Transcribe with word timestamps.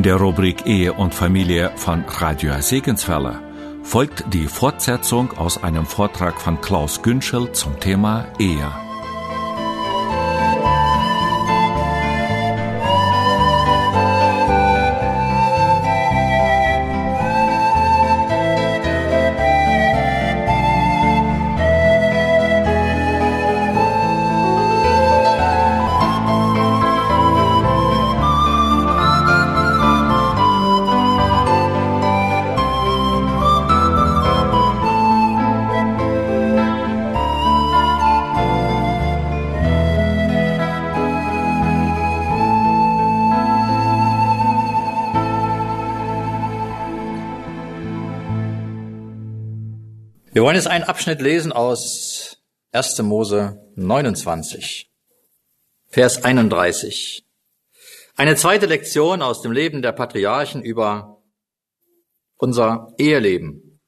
In 0.00 0.04
der 0.04 0.16
Rubrik 0.16 0.64
Ehe 0.64 0.94
und 0.94 1.14
Familie 1.14 1.72
von 1.76 2.06
Radio 2.08 2.54
Segenswelle 2.62 3.38
folgt 3.82 4.24
die 4.32 4.46
Fortsetzung 4.46 5.36
aus 5.36 5.62
einem 5.62 5.84
Vortrag 5.84 6.40
von 6.40 6.58
Klaus 6.62 7.02
Günschel 7.02 7.52
zum 7.52 7.78
Thema 7.80 8.24
Ehe. 8.38 8.89
Wollen 50.50 50.56
jetzt 50.56 50.66
einen 50.66 50.82
Abschnitt 50.82 51.22
lesen 51.22 51.52
aus 51.52 52.38
1. 52.72 53.02
Mose 53.02 53.70
29, 53.76 54.90
Vers 55.86 56.24
31. 56.24 57.24
Eine 58.16 58.34
zweite 58.34 58.66
Lektion 58.66 59.22
aus 59.22 59.42
dem 59.42 59.52
Leben 59.52 59.80
der 59.80 59.92
Patriarchen 59.92 60.60
über 60.60 61.22
unser 62.36 62.88
Eheleben. 62.98 63.80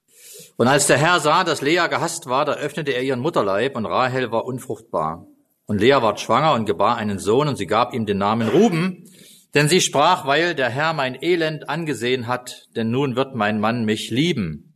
Und 0.57 0.69
als 0.69 0.87
der 0.87 0.99
Herr 0.99 1.19
sah, 1.19 1.43
dass 1.43 1.63
Lea 1.63 1.89
gehasst 1.91 2.27
war, 2.27 2.45
da 2.45 2.53
öffnete 2.53 2.93
er 2.93 3.03
ihren 3.03 3.19
Mutterleib 3.19 3.75
und 3.75 3.85
Rahel 3.85 4.31
war 4.31 4.45
unfruchtbar. 4.45 5.27
Und 5.67 5.81
Lea 5.81 5.99
ward 6.01 6.21
schwanger 6.21 6.55
und 6.55 6.67
gebar 6.67 6.97
einen 6.97 7.19
Sohn 7.19 7.49
und 7.49 7.57
sie 7.57 7.67
gab 7.67 7.93
ihm 7.93 8.07
den 8.07 8.19
Namen 8.19 8.47
Ruben, 8.47 9.11
denn 9.55 9.69
sie 9.69 9.81
sprach, 9.81 10.29
weil 10.29 10.55
der 10.55 10.69
Herr 10.69 10.93
mein 10.93 11.21
Elend 11.21 11.69
angesehen 11.69 12.29
hat, 12.29 12.69
denn 12.77 12.93
nun 12.93 13.17
wird 13.17 13.35
mein 13.35 13.59
Mann 13.59 13.85
mich 13.85 14.11
lieben. 14.11 14.72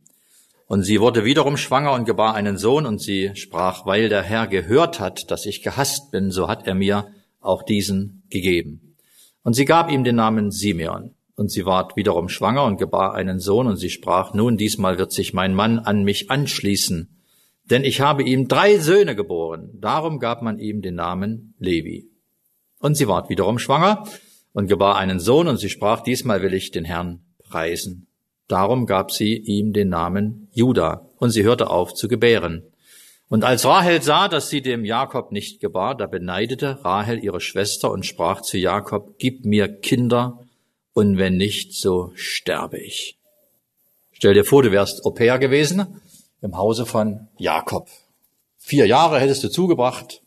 Und 0.67 0.83
sie 0.83 0.99
wurde 0.99 1.23
wiederum 1.23 1.55
schwanger 1.55 1.93
und 1.93 2.05
gebar 2.05 2.35
einen 2.35 2.57
Sohn 2.57 2.85
und 2.85 3.01
sie 3.01 3.31
sprach, 3.35 3.85
weil 3.85 4.09
der 4.09 4.21
Herr 4.21 4.47
gehört 4.47 4.99
hat, 4.99 5.31
dass 5.31 5.45
ich 5.45 5.63
gehasst 5.63 6.11
bin, 6.11 6.29
so 6.29 6.49
hat 6.49 6.67
er 6.67 6.75
mir 6.75 7.07
auch 7.39 7.63
diesen 7.63 8.23
gegeben. 8.29 8.95
Und 9.43 9.53
sie 9.53 9.63
gab 9.63 9.89
ihm 9.89 10.03
den 10.03 10.17
Namen 10.17 10.51
Simeon. 10.51 11.15
Und 11.35 11.51
sie 11.51 11.65
ward 11.65 11.95
wiederum 11.95 12.29
schwanger 12.29 12.65
und 12.65 12.77
gebar 12.77 13.13
einen 13.13 13.39
Sohn 13.39 13.67
und 13.67 13.77
sie 13.77 13.91
sprach, 13.91 14.33
nun 14.33 14.57
diesmal 14.57 14.97
wird 14.97 15.11
sich 15.11 15.33
mein 15.33 15.53
Mann 15.53 15.77
an 15.77 16.03
mich 16.03 16.31
anschließen, 16.31 17.15
denn 17.69 17.83
ich 17.83 18.01
habe 18.01 18.23
ihm 18.23 18.47
drei 18.47 18.79
Söhne 18.79 19.15
geboren. 19.15 19.69
Darum 19.75 20.19
gab 20.19 20.41
man 20.41 20.57
ihm 20.57 20.81
den 20.81 20.95
Namen 20.95 21.53
Levi. 21.59 22.09
Und 22.79 22.95
sie 22.95 23.07
ward 23.07 23.29
wiederum 23.29 23.59
schwanger 23.59 24.03
und 24.51 24.67
gebar 24.67 24.97
einen 24.97 25.19
Sohn 25.19 25.47
und 25.47 25.57
sie 25.57 25.69
sprach, 25.69 26.01
diesmal 26.01 26.41
will 26.41 26.55
ich 26.55 26.71
den 26.71 26.85
Herrn 26.85 27.21
preisen. 27.43 28.06
Darum 28.47 28.85
gab 28.85 29.11
sie 29.11 29.35
ihm 29.35 29.73
den 29.73 29.89
Namen 29.89 30.49
Juda, 30.53 31.09
und 31.17 31.31
sie 31.31 31.43
hörte 31.43 31.69
auf 31.69 31.93
zu 31.93 32.07
gebären. 32.07 32.63
Und 33.29 33.43
als 33.43 33.65
Rahel 33.65 34.01
sah, 34.01 34.29
dass 34.29 34.49
sie 34.49 34.61
dem 34.61 34.85
Jakob 34.85 35.31
nicht 35.31 35.59
gebar, 35.59 35.95
da 35.95 36.05
beneidete 36.05 36.83
Rahel 36.85 37.21
ihre 37.21 37.41
Schwester 37.41 37.91
und 37.91 38.05
sprach 38.05 38.41
zu 38.41 38.57
Jakob, 38.57 39.15
Gib 39.17 39.43
mir 39.45 39.67
Kinder, 39.67 40.39
und 40.93 41.17
wenn 41.17 41.37
nicht, 41.37 41.73
so 41.73 42.11
sterbe 42.15 42.79
ich. 42.79 43.17
Stell 44.13 44.33
dir 44.33 44.45
vor, 44.45 44.63
du 44.63 44.71
wärst 44.71 45.05
Au 45.05 45.11
pair 45.11 45.37
gewesen 45.37 46.01
im 46.41 46.57
Hause 46.57 46.85
von 46.85 47.27
Jakob. 47.37 47.87
Vier 48.57 48.87
Jahre 48.87 49.19
hättest 49.19 49.43
du 49.43 49.49
zugebracht 49.49 50.21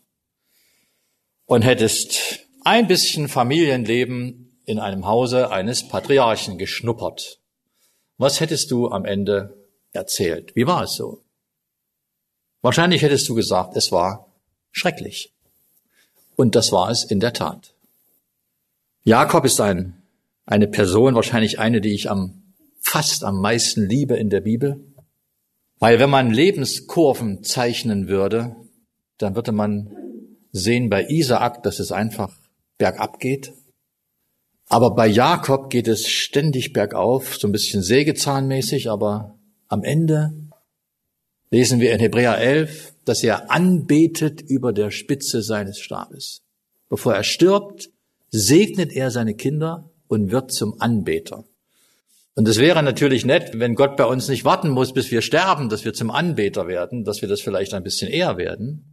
und 1.45 1.63
hättest 1.63 2.39
ein 2.63 2.87
bisschen 2.87 3.27
Familienleben 3.27 4.57
in 4.65 4.79
einem 4.79 5.07
Hause 5.07 5.51
eines 5.51 5.87
Patriarchen 5.87 6.57
geschnuppert. 6.57 7.40
Was 8.21 8.39
hättest 8.39 8.69
du 8.69 8.87
am 8.91 9.03
Ende 9.03 9.57
erzählt? 9.93 10.55
Wie 10.55 10.67
war 10.67 10.83
es 10.83 10.93
so? 10.93 11.23
Wahrscheinlich 12.61 13.01
hättest 13.01 13.27
du 13.27 13.33
gesagt, 13.33 13.75
es 13.75 13.91
war 13.91 14.31
schrecklich. 14.71 15.33
Und 16.35 16.53
das 16.53 16.71
war 16.71 16.91
es 16.91 17.03
in 17.03 17.19
der 17.19 17.33
Tat. 17.33 17.73
Jakob 19.03 19.43
ist 19.43 19.59
ein, 19.59 20.03
eine 20.45 20.67
Person, 20.67 21.15
wahrscheinlich 21.15 21.57
eine, 21.57 21.81
die 21.81 21.95
ich 21.95 22.11
am, 22.11 22.53
fast 22.79 23.23
am 23.23 23.41
meisten 23.41 23.89
liebe 23.89 24.17
in 24.17 24.29
der 24.29 24.41
Bibel. 24.41 24.79
Weil 25.79 25.97
wenn 25.97 26.11
man 26.11 26.29
Lebenskurven 26.29 27.43
zeichnen 27.43 28.07
würde, 28.07 28.55
dann 29.17 29.33
würde 29.33 29.51
man 29.51 29.97
sehen 30.51 30.91
bei 30.91 31.07
Isaak, 31.07 31.63
dass 31.63 31.79
es 31.79 31.91
einfach 31.91 32.37
bergab 32.77 33.19
geht. 33.19 33.51
Aber 34.71 34.95
bei 34.95 35.05
Jakob 35.05 35.69
geht 35.69 35.89
es 35.89 36.07
ständig 36.07 36.71
bergauf, 36.71 37.35
so 37.35 37.45
ein 37.45 37.51
bisschen 37.51 37.83
sägezahnmäßig, 37.83 38.89
aber 38.89 39.37
am 39.67 39.83
Ende 39.83 40.31
lesen 41.49 41.81
wir 41.81 41.91
in 41.91 41.99
Hebräer 41.99 42.37
11, 42.37 42.93
dass 43.03 43.21
er 43.21 43.51
anbetet 43.51 44.41
über 44.41 44.71
der 44.71 44.89
Spitze 44.89 45.41
seines 45.41 45.77
Stabes. 45.77 46.43
Bevor 46.87 47.13
er 47.13 47.25
stirbt, 47.25 47.89
segnet 48.29 48.93
er 48.93 49.11
seine 49.11 49.35
Kinder 49.35 49.89
und 50.07 50.31
wird 50.31 50.53
zum 50.53 50.79
Anbeter. 50.79 51.43
Und 52.35 52.47
es 52.47 52.57
wäre 52.57 52.81
natürlich 52.81 53.25
nett, 53.25 53.51
wenn 53.59 53.75
Gott 53.75 53.97
bei 53.97 54.05
uns 54.05 54.29
nicht 54.29 54.45
warten 54.45 54.69
muss, 54.69 54.93
bis 54.93 55.11
wir 55.11 55.21
sterben, 55.21 55.67
dass 55.67 55.83
wir 55.83 55.93
zum 55.93 56.11
Anbeter 56.11 56.67
werden, 56.67 57.03
dass 57.03 57.21
wir 57.21 57.27
das 57.27 57.41
vielleicht 57.41 57.73
ein 57.73 57.83
bisschen 57.83 58.09
eher 58.09 58.37
werden. 58.37 58.90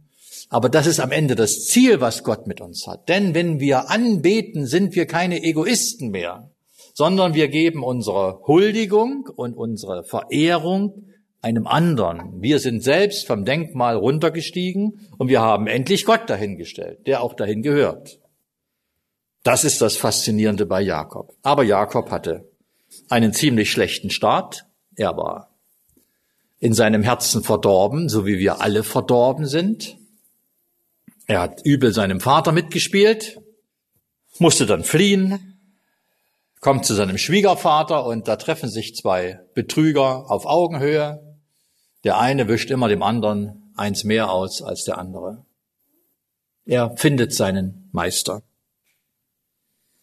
Aber 0.49 0.69
das 0.69 0.87
ist 0.87 0.99
am 0.99 1.11
Ende 1.11 1.35
das 1.35 1.65
Ziel, 1.65 2.01
was 2.01 2.23
Gott 2.23 2.47
mit 2.47 2.59
uns 2.59 2.87
hat. 2.87 3.07
Denn 3.07 3.35
wenn 3.35 3.59
wir 3.59 3.89
anbeten, 3.89 4.65
sind 4.65 4.95
wir 4.95 5.05
keine 5.05 5.43
Egoisten 5.43 6.09
mehr, 6.09 6.49
sondern 6.93 7.35
wir 7.35 7.47
geben 7.47 7.83
unsere 7.83 8.41
Huldigung 8.47 9.29
und 9.35 9.53
unsere 9.53 10.03
Verehrung 10.03 11.05
einem 11.41 11.67
anderen. 11.67 12.41
Wir 12.41 12.59
sind 12.59 12.83
selbst 12.83 13.27
vom 13.27 13.45
Denkmal 13.45 13.95
runtergestiegen 13.95 15.07
und 15.17 15.29
wir 15.29 15.39
haben 15.39 15.67
endlich 15.67 16.03
Gott 16.05 16.29
dahingestellt, 16.29 17.05
der 17.07 17.21
auch 17.21 17.33
dahin 17.33 17.61
gehört. 17.61 18.19
Das 19.43 19.63
ist 19.63 19.81
das 19.81 19.95
Faszinierende 19.95 20.65
bei 20.65 20.81
Jakob. 20.81 21.33
Aber 21.43 21.63
Jakob 21.63 22.11
hatte 22.11 22.49
einen 23.07 23.33
ziemlich 23.33 23.71
schlechten 23.71 24.09
Start. 24.09 24.65
Er 24.95 25.15
war 25.15 25.51
in 26.59 26.73
seinem 26.73 27.03
Herzen 27.03 27.43
verdorben, 27.43 28.09
so 28.09 28.25
wie 28.25 28.39
wir 28.39 28.61
alle 28.61 28.83
verdorben 28.83 29.45
sind. 29.45 29.98
Er 31.29 31.41
hat 31.41 31.63
übel 31.63 31.93
seinem 31.93 32.21
Vater 32.21 32.51
mitgespielt, 32.51 33.39
musste 34.39 34.65
dann 34.65 34.83
fliehen, 34.83 35.59
kommt 36.59 36.87
zu 36.87 36.95
seinem 36.95 37.19
Schwiegervater 37.19 38.03
und 38.07 38.27
da 38.27 38.35
treffen 38.35 38.67
sich 38.67 38.95
zwei 38.95 39.39
Betrüger 39.53 40.31
auf 40.31 40.47
Augenhöhe. 40.47 41.37
Der 42.03 42.17
eine 42.17 42.47
wischt 42.47 42.71
immer 42.71 42.87
dem 42.87 43.03
anderen 43.03 43.71
eins 43.75 44.03
mehr 44.03 44.31
aus 44.31 44.63
als 44.63 44.85
der 44.85 44.97
andere. 44.97 45.45
Er 46.65 46.97
findet 46.97 47.31
seinen 47.31 47.89
Meister. 47.91 48.41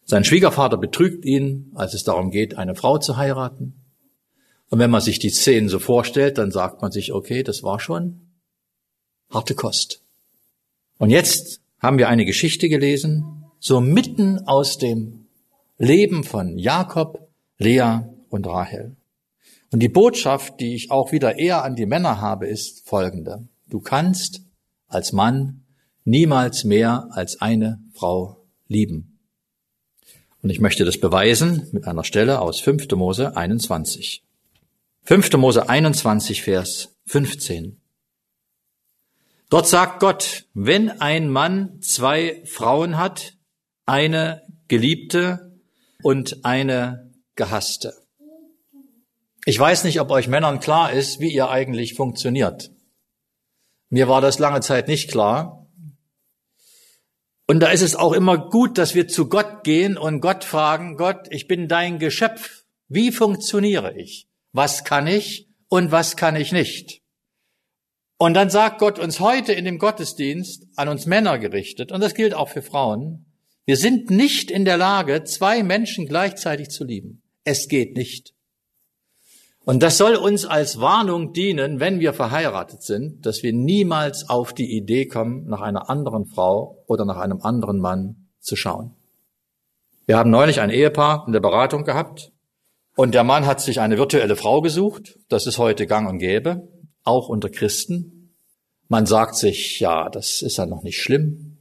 Sein 0.04 0.22
Schwiegervater 0.22 0.76
betrügt 0.76 1.24
ihn, 1.24 1.72
als 1.74 1.92
es 1.92 2.04
darum 2.04 2.30
geht, 2.30 2.56
eine 2.56 2.76
Frau 2.76 2.98
zu 2.98 3.16
heiraten. 3.16 3.74
Und 4.68 4.78
wenn 4.78 4.92
man 4.92 5.00
sich 5.00 5.18
die 5.18 5.30
Szenen 5.30 5.68
so 5.68 5.80
vorstellt, 5.80 6.38
dann 6.38 6.52
sagt 6.52 6.82
man 6.82 6.92
sich, 6.92 7.12
okay, 7.12 7.42
das 7.42 7.64
war 7.64 7.80
schon 7.80 8.30
harte 9.28 9.56
Kost. 9.56 10.05
Und 10.98 11.10
jetzt 11.10 11.60
haben 11.78 11.98
wir 11.98 12.08
eine 12.08 12.24
Geschichte 12.24 12.68
gelesen, 12.68 13.44
so 13.60 13.80
mitten 13.80 14.46
aus 14.46 14.78
dem 14.78 15.26
Leben 15.78 16.24
von 16.24 16.58
Jakob, 16.58 17.28
Lea 17.58 18.00
und 18.28 18.46
Rahel. 18.46 18.96
Und 19.72 19.80
die 19.80 19.88
Botschaft, 19.88 20.60
die 20.60 20.74
ich 20.74 20.90
auch 20.90 21.12
wieder 21.12 21.38
eher 21.38 21.64
an 21.64 21.76
die 21.76 21.86
Männer 21.86 22.20
habe, 22.20 22.46
ist 22.46 22.88
folgende. 22.88 23.46
Du 23.68 23.80
kannst 23.80 24.42
als 24.88 25.12
Mann 25.12 25.64
niemals 26.04 26.64
mehr 26.64 27.08
als 27.10 27.40
eine 27.40 27.80
Frau 27.92 28.44
lieben. 28.68 29.18
Und 30.42 30.50
ich 30.50 30.60
möchte 30.60 30.84
das 30.84 30.98
beweisen 30.98 31.66
mit 31.72 31.86
einer 31.86 32.04
Stelle 32.04 32.40
aus 32.40 32.60
5. 32.60 32.88
Mose 32.92 33.36
21. 33.36 34.22
5. 35.02 35.32
Mose 35.34 35.68
21, 35.68 36.42
Vers 36.42 36.94
15. 37.06 37.80
Dort 39.48 39.68
sagt 39.68 40.00
Gott, 40.00 40.44
wenn 40.54 41.00
ein 41.00 41.28
Mann 41.28 41.80
zwei 41.80 42.42
Frauen 42.46 42.98
hat, 42.98 43.34
eine 43.84 44.42
Geliebte 44.66 45.56
und 46.02 46.44
eine 46.44 47.12
Gehasste. 47.36 47.94
Ich 49.44 49.58
weiß 49.58 49.84
nicht, 49.84 50.00
ob 50.00 50.10
euch 50.10 50.26
Männern 50.26 50.58
klar 50.58 50.92
ist, 50.92 51.20
wie 51.20 51.32
ihr 51.32 51.48
eigentlich 51.48 51.94
funktioniert. 51.94 52.72
Mir 53.88 54.08
war 54.08 54.20
das 54.20 54.40
lange 54.40 54.60
Zeit 54.60 54.88
nicht 54.88 55.08
klar. 55.08 55.68
Und 57.46 57.60
da 57.60 57.68
ist 57.68 57.82
es 57.82 57.94
auch 57.94 58.12
immer 58.12 58.48
gut, 58.50 58.76
dass 58.76 58.96
wir 58.96 59.06
zu 59.06 59.28
Gott 59.28 59.62
gehen 59.62 59.96
und 59.96 60.20
Gott 60.20 60.42
fragen, 60.42 60.96
Gott, 60.96 61.28
ich 61.30 61.46
bin 61.46 61.68
dein 61.68 62.00
Geschöpf. 62.00 62.64
Wie 62.88 63.12
funktioniere 63.12 63.96
ich? 63.96 64.26
Was 64.52 64.82
kann 64.82 65.06
ich 65.06 65.48
und 65.68 65.92
was 65.92 66.16
kann 66.16 66.34
ich 66.34 66.50
nicht? 66.50 67.02
Und 68.18 68.34
dann 68.34 68.48
sagt 68.48 68.78
Gott 68.78 68.98
uns 68.98 69.20
heute 69.20 69.52
in 69.52 69.64
dem 69.64 69.78
Gottesdienst 69.78 70.66
an 70.76 70.88
uns 70.88 71.06
Männer 71.06 71.38
gerichtet, 71.38 71.92
und 71.92 72.00
das 72.00 72.14
gilt 72.14 72.34
auch 72.34 72.48
für 72.48 72.62
Frauen, 72.62 73.26
wir 73.66 73.76
sind 73.76 74.10
nicht 74.10 74.50
in 74.50 74.64
der 74.64 74.76
Lage, 74.76 75.24
zwei 75.24 75.62
Menschen 75.62 76.06
gleichzeitig 76.06 76.70
zu 76.70 76.84
lieben. 76.84 77.22
Es 77.44 77.68
geht 77.68 77.96
nicht. 77.96 78.32
Und 79.64 79.82
das 79.82 79.98
soll 79.98 80.14
uns 80.14 80.46
als 80.46 80.80
Warnung 80.80 81.32
dienen, 81.32 81.80
wenn 81.80 81.98
wir 81.98 82.12
verheiratet 82.12 82.82
sind, 82.82 83.26
dass 83.26 83.42
wir 83.42 83.52
niemals 83.52 84.30
auf 84.30 84.52
die 84.52 84.76
Idee 84.76 85.06
kommen, 85.06 85.46
nach 85.46 85.60
einer 85.60 85.90
anderen 85.90 86.26
Frau 86.26 86.84
oder 86.86 87.04
nach 87.04 87.16
einem 87.16 87.40
anderen 87.42 87.80
Mann 87.80 88.28
zu 88.38 88.54
schauen. 88.54 88.94
Wir 90.06 90.16
haben 90.16 90.30
neulich 90.30 90.60
ein 90.60 90.70
Ehepaar 90.70 91.24
in 91.26 91.32
der 91.32 91.40
Beratung 91.40 91.82
gehabt 91.82 92.30
und 92.94 93.12
der 93.12 93.24
Mann 93.24 93.44
hat 93.44 93.60
sich 93.60 93.80
eine 93.80 93.98
virtuelle 93.98 94.36
Frau 94.36 94.60
gesucht. 94.60 95.18
Das 95.28 95.48
ist 95.48 95.58
heute 95.58 95.88
gang 95.88 96.08
und 96.08 96.18
gäbe, 96.18 96.68
auch 97.06 97.28
unter 97.28 97.48
Christen. 97.48 98.34
Man 98.88 99.06
sagt 99.06 99.36
sich, 99.36 99.80
ja, 99.80 100.08
das 100.08 100.42
ist 100.42 100.58
ja 100.58 100.66
noch 100.66 100.82
nicht 100.82 101.00
schlimm. 101.00 101.58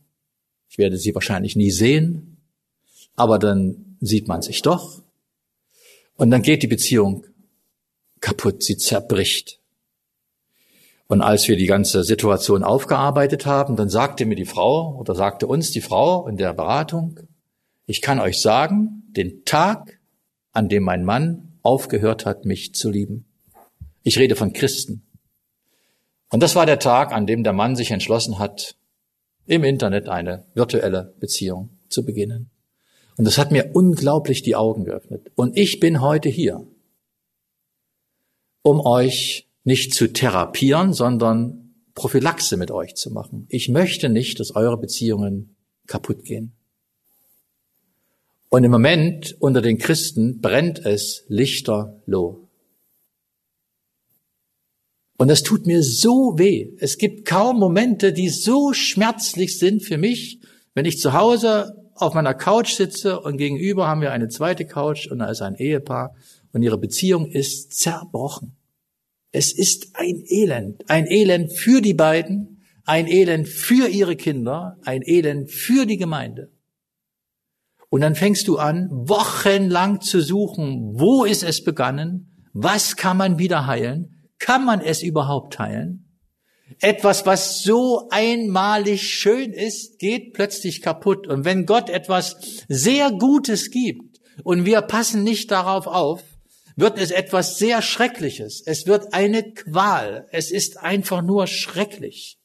Ich 0.69 0.77
werde 0.77 0.97
sie 0.97 1.15
wahrscheinlich 1.15 1.55
nie 1.55 1.71
sehen. 1.71 2.37
Aber 3.15 3.39
dann 3.39 3.97
sieht 4.01 4.27
man 4.27 4.41
sich 4.41 4.61
doch. 4.61 5.01
Und 6.15 6.31
dann 6.31 6.41
geht 6.41 6.63
die 6.63 6.67
Beziehung 6.67 7.25
kaputt, 8.19 8.63
sie 8.63 8.77
zerbricht. 8.77 9.59
Und 11.07 11.21
als 11.21 11.47
wir 11.47 11.55
die 11.55 11.67
ganze 11.67 12.03
Situation 12.03 12.63
aufgearbeitet 12.63 13.45
haben, 13.45 13.75
dann 13.75 13.89
sagte 13.89 14.25
mir 14.25 14.35
die 14.35 14.45
Frau 14.45 14.95
oder 14.97 15.13
sagte 15.13 15.45
uns 15.45 15.71
die 15.71 15.81
Frau 15.81 16.27
in 16.27 16.37
der 16.37 16.53
Beratung, 16.53 17.19
ich 17.85 18.01
kann 18.01 18.19
euch 18.19 18.41
sagen, 18.41 19.03
den 19.15 19.45
Tag, 19.45 19.99
an 20.51 20.69
dem 20.69 20.83
mein 20.83 21.05
Mann 21.05 21.59
aufgehört 21.61 22.25
hat, 22.25 22.45
mich 22.45 22.73
zu 22.73 22.89
lieben. 22.89 23.25
Ich 24.01 24.17
rede 24.17 24.35
von 24.35 24.53
Christen. 24.53 25.03
Und 26.29 26.41
das 26.41 26.55
war 26.55 26.65
der 26.65 26.79
Tag, 26.79 27.11
an 27.11 27.27
dem 27.27 27.43
der 27.43 27.53
Mann 27.53 27.75
sich 27.75 27.91
entschlossen 27.91 28.39
hat, 28.39 28.75
im 29.45 29.63
Internet 29.63 30.09
eine 30.09 30.45
virtuelle 30.53 31.13
Beziehung 31.19 31.69
zu 31.89 32.03
beginnen. 32.03 32.49
Und 33.17 33.25
das 33.25 33.37
hat 33.37 33.51
mir 33.51 33.71
unglaublich 33.73 34.41
die 34.41 34.55
Augen 34.55 34.83
geöffnet. 34.83 35.31
Und 35.35 35.57
ich 35.57 35.79
bin 35.79 36.01
heute 36.01 36.29
hier, 36.29 36.65
um 38.61 38.81
euch 38.81 39.47
nicht 39.63 39.93
zu 39.93 40.11
therapieren, 40.11 40.93
sondern 40.93 41.75
Prophylaxe 41.93 42.57
mit 42.57 42.71
euch 42.71 42.95
zu 42.95 43.11
machen. 43.11 43.45
Ich 43.49 43.69
möchte 43.69 44.09
nicht, 44.09 44.39
dass 44.39 44.55
eure 44.55 44.77
Beziehungen 44.77 45.55
kaputt 45.87 46.23
gehen. 46.23 46.53
Und 48.49 48.63
im 48.63 48.71
Moment 48.71 49.35
unter 49.39 49.61
den 49.61 49.77
Christen 49.77 50.41
brennt 50.41 50.85
es 50.85 51.23
lichterloh. 51.27 52.44
Und 55.17 55.29
das 55.29 55.43
tut 55.43 55.65
mir 55.65 55.81
so 55.81 56.37
weh. 56.37 56.73
Es 56.79 56.97
gibt 56.97 57.25
kaum 57.25 57.59
Momente, 57.59 58.11
die 58.11 58.29
so 58.29 58.73
schmerzlich 58.73 59.57
sind 59.57 59.83
für 59.83 59.97
mich, 59.97 60.39
wenn 60.73 60.85
ich 60.85 60.99
zu 60.99 61.13
Hause 61.13 61.73
auf 61.95 62.13
meiner 62.13 62.33
Couch 62.33 62.73
sitze 62.73 63.21
und 63.21 63.37
gegenüber 63.37 63.87
haben 63.87 64.01
wir 64.01 64.11
eine 64.11 64.27
zweite 64.27 64.65
Couch 64.65 65.07
und 65.07 65.19
da 65.19 65.29
ist 65.29 65.41
ein 65.41 65.55
Ehepaar 65.55 66.13
und 66.51 66.61
ihre 66.61 66.77
Beziehung 66.77 67.27
ist 67.27 67.73
zerbrochen. 67.79 68.57
Es 69.31 69.53
ist 69.53 69.95
ein 69.95 70.23
Elend, 70.27 70.89
ein 70.89 71.07
Elend 71.07 71.53
für 71.53 71.81
die 71.81 71.93
beiden, 71.93 72.63
ein 72.83 73.07
Elend 73.07 73.47
für 73.47 73.87
ihre 73.87 74.17
Kinder, 74.17 74.77
ein 74.83 75.01
Elend 75.01 75.49
für 75.49 75.85
die 75.85 75.97
Gemeinde. 75.97 76.51
Und 77.89 78.01
dann 78.01 78.15
fängst 78.15 78.49
du 78.49 78.57
an, 78.57 78.89
wochenlang 78.91 80.01
zu 80.01 80.19
suchen, 80.19 80.99
wo 80.99 81.23
ist 81.23 81.43
es 81.43 81.63
begonnen, 81.63 82.31
was 82.51 82.97
kann 82.97 83.15
man 83.15 83.39
wieder 83.39 83.67
heilen, 83.67 84.14
kann 84.45 84.63
man 84.63 84.79
es 84.79 85.01
überhaupt 85.01 85.57
heilen? 85.57 86.19
Etwas, 86.79 87.25
was 87.25 87.63
so 87.63 88.09
einmalig 88.11 89.01
schön 89.01 89.51
ist, 89.51 89.97
geht 89.97 90.33
plötzlich 90.33 90.83
kaputt. 90.83 91.25
Und 91.25 91.45
wenn 91.45 91.65
Gott 91.65 91.89
etwas 91.89 92.35
sehr 92.67 93.09
Gutes 93.09 93.71
gibt 93.71 94.19
und 94.43 94.65
wir 94.65 94.83
passen 94.83 95.23
nicht 95.23 95.49
darauf 95.49 95.87
auf, 95.87 96.21
wird 96.75 96.99
es 96.99 97.09
etwas 97.09 97.57
sehr 97.57 97.81
Schreckliches. 97.81 98.61
Es 98.63 98.85
wird 98.85 99.15
eine 99.15 99.51
Qual. 99.51 100.27
Es 100.31 100.51
ist 100.51 100.77
einfach 100.77 101.23
nur 101.23 101.47
schrecklich. 101.47 102.37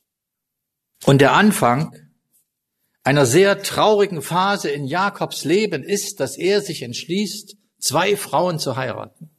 Und 1.05 1.20
der 1.20 1.32
Anfang 1.32 1.94
einer 3.02 3.26
sehr 3.26 3.62
traurigen 3.62 4.23
Phase 4.23 4.70
in 4.70 4.87
Jakobs 4.87 5.44
Leben 5.44 5.82
ist, 5.82 6.19
dass 6.19 6.38
er 6.38 6.62
sich 6.62 6.81
entschließt, 6.81 7.56
zwei 7.79 8.17
Frauen 8.17 8.58
zu 8.58 8.76
heiraten. 8.76 9.29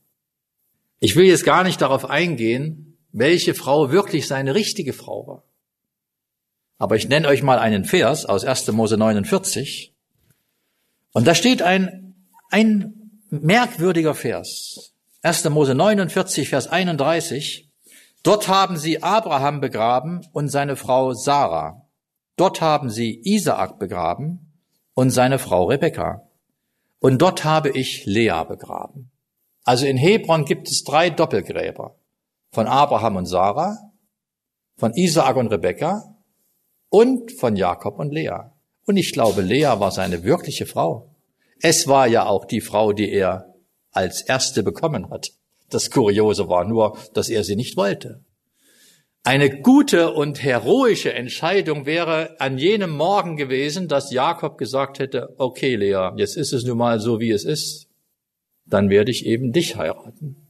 Ich 1.03 1.15
will 1.15 1.25
jetzt 1.25 1.45
gar 1.45 1.63
nicht 1.63 1.81
darauf 1.81 2.05
eingehen, 2.05 2.95
welche 3.11 3.55
Frau 3.55 3.91
wirklich 3.91 4.27
seine 4.27 4.53
richtige 4.53 4.93
Frau 4.93 5.25
war. 5.27 5.43
Aber 6.77 6.95
ich 6.95 7.09
nenne 7.09 7.27
euch 7.27 7.41
mal 7.41 7.57
einen 7.57 7.85
Vers 7.85 8.25
aus 8.25 8.45
1. 8.45 8.71
Mose 8.71 8.97
49. 8.97 9.95
Und 11.11 11.25
da 11.25 11.33
steht 11.33 11.63
ein, 11.63 12.13
ein 12.51 13.19
merkwürdiger 13.31 14.13
Vers. 14.13 14.93
1. 15.23 15.49
Mose 15.49 15.73
49, 15.73 16.49
Vers 16.49 16.67
31. 16.67 17.67
Dort 18.21 18.47
haben 18.47 18.77
sie 18.77 19.01
Abraham 19.01 19.59
begraben 19.59 20.21
und 20.33 20.49
seine 20.49 20.75
Frau 20.75 21.13
Sarah. 21.13 21.87
Dort 22.35 22.61
haben 22.61 22.91
sie 22.91 23.21
Isaak 23.23 23.79
begraben 23.79 24.53
und 24.93 25.09
seine 25.09 25.39
Frau 25.39 25.65
Rebekka. 25.65 26.27
Und 26.99 27.19
dort 27.23 27.43
habe 27.43 27.69
ich 27.71 28.05
Lea 28.05 28.43
begraben. 28.47 29.09
Also 29.63 29.85
in 29.85 29.97
Hebron 29.97 30.45
gibt 30.45 30.69
es 30.69 30.83
drei 30.83 31.09
Doppelgräber. 31.09 31.95
Von 32.51 32.67
Abraham 32.67 33.17
und 33.17 33.25
Sarah, 33.25 33.77
von 34.77 34.93
Isaak 34.93 35.37
und 35.37 35.47
Rebekka 35.47 36.15
und 36.89 37.31
von 37.31 37.55
Jakob 37.55 37.99
und 37.99 38.11
Lea. 38.11 38.51
Und 38.85 38.97
ich 38.97 39.13
glaube, 39.13 39.41
Lea 39.41 39.75
war 39.77 39.91
seine 39.91 40.23
wirkliche 40.23 40.65
Frau. 40.65 41.15
Es 41.61 41.87
war 41.87 42.07
ja 42.07 42.25
auch 42.25 42.45
die 42.45 42.61
Frau, 42.61 42.91
die 42.91 43.11
er 43.11 43.53
als 43.91 44.21
erste 44.21 44.63
bekommen 44.63 45.09
hat. 45.09 45.31
Das 45.69 45.91
Kuriose 45.91 46.49
war 46.49 46.65
nur, 46.65 46.97
dass 47.13 47.29
er 47.29 47.43
sie 47.43 47.55
nicht 47.55 47.77
wollte. 47.77 48.23
Eine 49.23 49.61
gute 49.61 50.11
und 50.11 50.41
heroische 50.41 51.13
Entscheidung 51.13 51.85
wäre 51.85 52.39
an 52.39 52.57
jenem 52.57 52.89
Morgen 52.89 53.37
gewesen, 53.37 53.87
dass 53.87 54.11
Jakob 54.11 54.57
gesagt 54.57 54.97
hätte, 54.97 55.35
okay 55.37 55.75
Lea, 55.75 56.09
jetzt 56.17 56.35
ist 56.35 56.53
es 56.53 56.63
nun 56.63 56.79
mal 56.79 56.99
so, 56.99 57.19
wie 57.19 57.29
es 57.29 57.45
ist. 57.45 57.90
Dann 58.71 58.89
werde 58.89 59.11
ich 59.11 59.25
eben 59.25 59.51
dich 59.51 59.75
heiraten. 59.75 60.47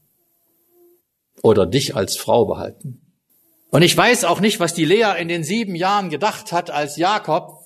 Oder 1.41 1.65
dich 1.65 1.95
als 1.95 2.15
Frau 2.15 2.45
behalten. 2.45 3.01
Und 3.71 3.81
ich 3.81 3.97
weiß 3.97 4.25
auch 4.25 4.39
nicht, 4.39 4.59
was 4.59 4.75
die 4.75 4.85
Lea 4.85 5.15
in 5.19 5.27
den 5.27 5.43
sieben 5.43 5.75
Jahren 5.75 6.09
gedacht 6.09 6.51
hat, 6.51 6.69
als 6.69 6.97
Jakob 6.97 7.65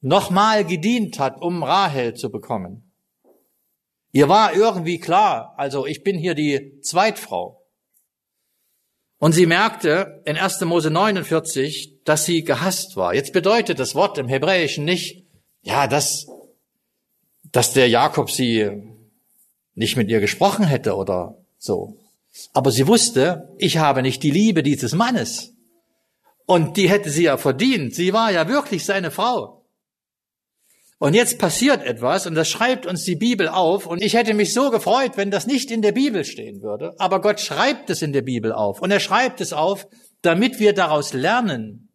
nochmal 0.00 0.64
gedient 0.64 1.18
hat, 1.18 1.42
um 1.42 1.64
Rahel 1.64 2.14
zu 2.14 2.30
bekommen. 2.30 2.92
Ihr 4.12 4.28
war 4.28 4.54
irgendwie 4.54 5.00
klar, 5.00 5.54
also 5.56 5.84
ich 5.84 6.04
bin 6.04 6.16
hier 6.16 6.34
die 6.34 6.80
Zweitfrau. 6.80 7.66
Und 9.18 9.32
sie 9.32 9.46
merkte 9.46 10.22
in 10.26 10.36
1. 10.36 10.60
Mose 10.60 10.90
49, 10.90 12.02
dass 12.04 12.24
sie 12.24 12.44
gehasst 12.44 12.96
war. 12.96 13.14
Jetzt 13.14 13.32
bedeutet 13.32 13.80
das 13.80 13.96
Wort 13.96 14.18
im 14.18 14.28
Hebräischen 14.28 14.84
nicht, 14.84 15.26
ja, 15.62 15.88
dass, 15.88 16.26
dass 17.50 17.72
der 17.72 17.88
Jakob 17.88 18.30
sie 18.30 18.95
nicht 19.76 19.96
mit 19.96 20.10
ihr 20.10 20.20
gesprochen 20.20 20.66
hätte 20.66 20.96
oder 20.96 21.36
so. 21.58 21.96
Aber 22.52 22.72
sie 22.72 22.86
wusste, 22.86 23.54
ich 23.58 23.78
habe 23.78 24.02
nicht 24.02 24.22
die 24.22 24.30
Liebe 24.30 24.62
dieses 24.62 24.94
Mannes. 24.94 25.52
Und 26.46 26.76
die 26.76 26.88
hätte 26.88 27.10
sie 27.10 27.24
ja 27.24 27.36
verdient. 27.36 27.94
Sie 27.94 28.12
war 28.12 28.32
ja 28.32 28.48
wirklich 28.48 28.84
seine 28.84 29.10
Frau. 29.10 29.64
Und 30.98 31.14
jetzt 31.14 31.38
passiert 31.38 31.84
etwas 31.84 32.26
und 32.26 32.34
das 32.34 32.48
schreibt 32.48 32.86
uns 32.86 33.04
die 33.04 33.16
Bibel 33.16 33.48
auf 33.48 33.86
und 33.86 34.02
ich 34.02 34.14
hätte 34.14 34.32
mich 34.32 34.54
so 34.54 34.70
gefreut, 34.70 35.12
wenn 35.16 35.30
das 35.30 35.46
nicht 35.46 35.70
in 35.70 35.82
der 35.82 35.92
Bibel 35.92 36.24
stehen 36.24 36.62
würde. 36.62 36.94
Aber 36.98 37.20
Gott 37.20 37.38
schreibt 37.38 37.90
es 37.90 38.00
in 38.00 38.14
der 38.14 38.22
Bibel 38.22 38.50
auf 38.50 38.80
und 38.80 38.90
er 38.90 39.00
schreibt 39.00 39.42
es 39.42 39.52
auf, 39.52 39.86
damit 40.22 40.58
wir 40.58 40.72
daraus 40.72 41.12
lernen. 41.12 41.90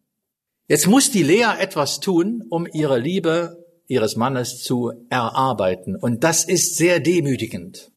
Jetzt 0.68 0.86
muss 0.86 1.10
die 1.10 1.24
Lea 1.24 1.48
etwas 1.58 1.98
tun, 1.98 2.44
um 2.48 2.64
ihre 2.72 2.98
Liebe 2.98 3.61
ihres 3.92 4.16
Mannes 4.16 4.62
zu 4.62 4.92
erarbeiten 5.10 5.96
und 5.96 6.24
das 6.24 6.44
ist 6.44 6.76
sehr 6.76 6.98
demütigend. 6.98 7.92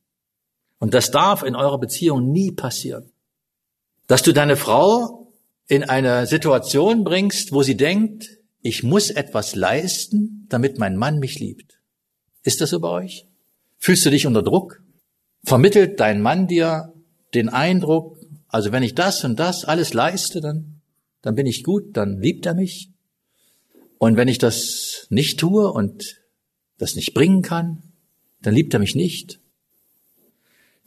Und 0.78 0.94
das 0.94 1.10
darf 1.10 1.44
in 1.44 1.56
eurer 1.56 1.80
Beziehung 1.80 2.32
nie 2.32 2.52
passieren. 2.52 3.12
Dass 4.08 4.22
du 4.22 4.34
deine 4.34 4.58
Frau 4.58 5.34
in 5.68 5.84
eine 5.84 6.28
Situation 6.28 7.04
bringst, 7.04 7.54
wo 7.54 7.64
sie 7.64 7.78
denkt, 7.78 8.30
ich 8.62 8.84
muss 8.84 9.10
etwas 9.10 9.56
leisten, 9.56 10.46
damit 10.50 10.78
mein 10.78 10.98
Mann 10.98 11.20
mich 11.20 11.40
liebt. 11.40 11.80
Ist 12.44 12.62
das 12.62 12.72
so 12.72 12.80
bei 12.80 12.90
euch? 12.90 13.28
Fühlst 13.78 14.06
du 14.06 14.10
dich 14.10 14.28
unter 14.28 14.44
Druck? 14.44 14.84
Vermittelt 15.44 16.00
dein 16.00 16.22
Mann 16.22 16.48
dir 16.48 16.94
den 17.34 17.50
Eindruck, 17.50 18.18
also 18.48 18.72
wenn 18.72 18.84
ich 18.84 18.96
das 18.96 19.24
und 19.24 19.40
das 19.40 19.66
alles 19.66 19.94
leiste, 19.94 20.42
dann, 20.42 20.82
dann 21.22 21.36
bin 21.36 21.46
ich 21.46 21.64
gut, 21.64 21.96
dann 21.96 22.20
liebt 22.20 22.46
er 22.46 22.54
mich? 22.54 22.92
Und 24.06 24.18
wenn 24.18 24.28
ich 24.28 24.38
das 24.38 25.08
nicht 25.10 25.40
tue 25.40 25.72
und 25.72 26.22
das 26.78 26.94
nicht 26.94 27.16
bringen 27.16 27.42
kann, 27.42 27.82
dann 28.40 28.54
liebt 28.54 28.72
er 28.76 28.80
mich 28.80 28.94
nicht. 28.94 29.40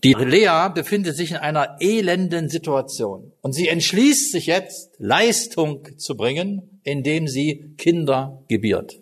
Die 0.04 0.12
Lea 0.12 0.68
befindet 0.72 1.16
sich 1.16 1.32
in 1.32 1.36
einer 1.38 1.78
elenden 1.80 2.48
Situation 2.48 3.32
und 3.40 3.54
sie 3.54 3.66
entschließt 3.66 4.30
sich 4.30 4.46
jetzt, 4.46 4.94
Leistung 4.98 5.98
zu 5.98 6.16
bringen, 6.16 6.80
indem 6.84 7.26
sie 7.26 7.74
Kinder 7.76 8.44
gebiert. 8.46 9.00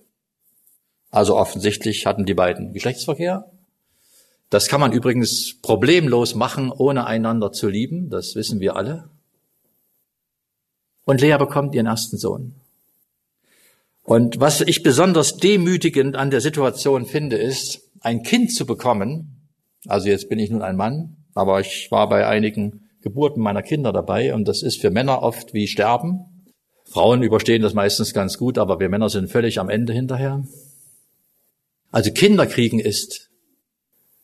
Also 1.11 1.37
offensichtlich 1.37 2.07
hatten 2.07 2.25
die 2.25 2.33
beiden 2.33 2.73
Geschlechtsverkehr. 2.73 3.53
Das 4.49 4.69
kann 4.69 4.81
man 4.81 4.93
übrigens 4.93 5.61
problemlos 5.61 6.35
machen, 6.35 6.73
ohne 6.73 7.07
einander 7.07 7.53
zu 7.53 7.69
lieben, 7.69 8.09
das 8.09 8.35
wissen 8.35 8.61
wir 8.61 8.77
alle. 8.77 9.11
Und 11.05 11.21
Lea 11.21 11.37
bekommt 11.37 11.75
ihren 11.75 11.85
ersten 11.85 12.17
Sohn. 12.17 12.55
Und 14.07 14.39
was 14.39 14.61
ich 14.61 14.85
besonders 14.85 15.37
demütigend 15.37 16.15
an 16.15 16.31
der 16.31 16.41
Situation 16.41 17.07
finde, 17.07 17.37
ist, 17.37 17.91
ein 18.03 18.23
Kind 18.23 18.55
zu 18.55 18.65
bekommen, 18.65 19.51
also 19.89 20.07
jetzt 20.09 20.29
bin 20.29 20.39
ich 20.39 20.49
nun 20.49 20.63
ein 20.63 20.77
Mann, 20.77 21.17
aber 21.35 21.59
ich 21.59 21.89
war 21.91 22.09
bei 22.09 22.25
einigen 22.25 22.89
Geburten 23.03 23.43
meiner 23.43 23.63
Kinder 23.63 23.93
dabei 23.93 24.33
und 24.33 24.47
das 24.47 24.63
ist 24.63 24.81
für 24.81 24.91
Männer 24.91 25.23
oft 25.23 25.55
wie 25.55 25.67
Sterben. 25.67 26.21
Frauen 26.85 27.25
überstehen 27.25 27.63
das 27.63 27.75
meistens 27.75 28.15
ganz 28.15 28.39
gut, 28.39 28.59
aber 28.59 28.79
wir 28.79 28.89
Männer 28.89 29.09
sind 29.09 29.29
völlig 29.29 29.59
am 29.59 29.69
Ende 29.69 29.93
hinterher. 29.93 30.45
Also 31.91 32.13
Kinder 32.13 32.47
kriegen 32.47 32.79
ist 32.79 33.29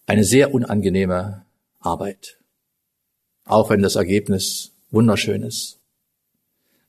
eine 0.07 0.23
sehr 0.23 0.55
unangenehme 0.55 1.45
Arbeit, 1.81 2.39
auch 3.47 3.69
wenn 3.69 3.83
das 3.83 3.97
Ergebnis 3.97 4.71
wunderschön 4.93 5.43
ist. 5.43 5.82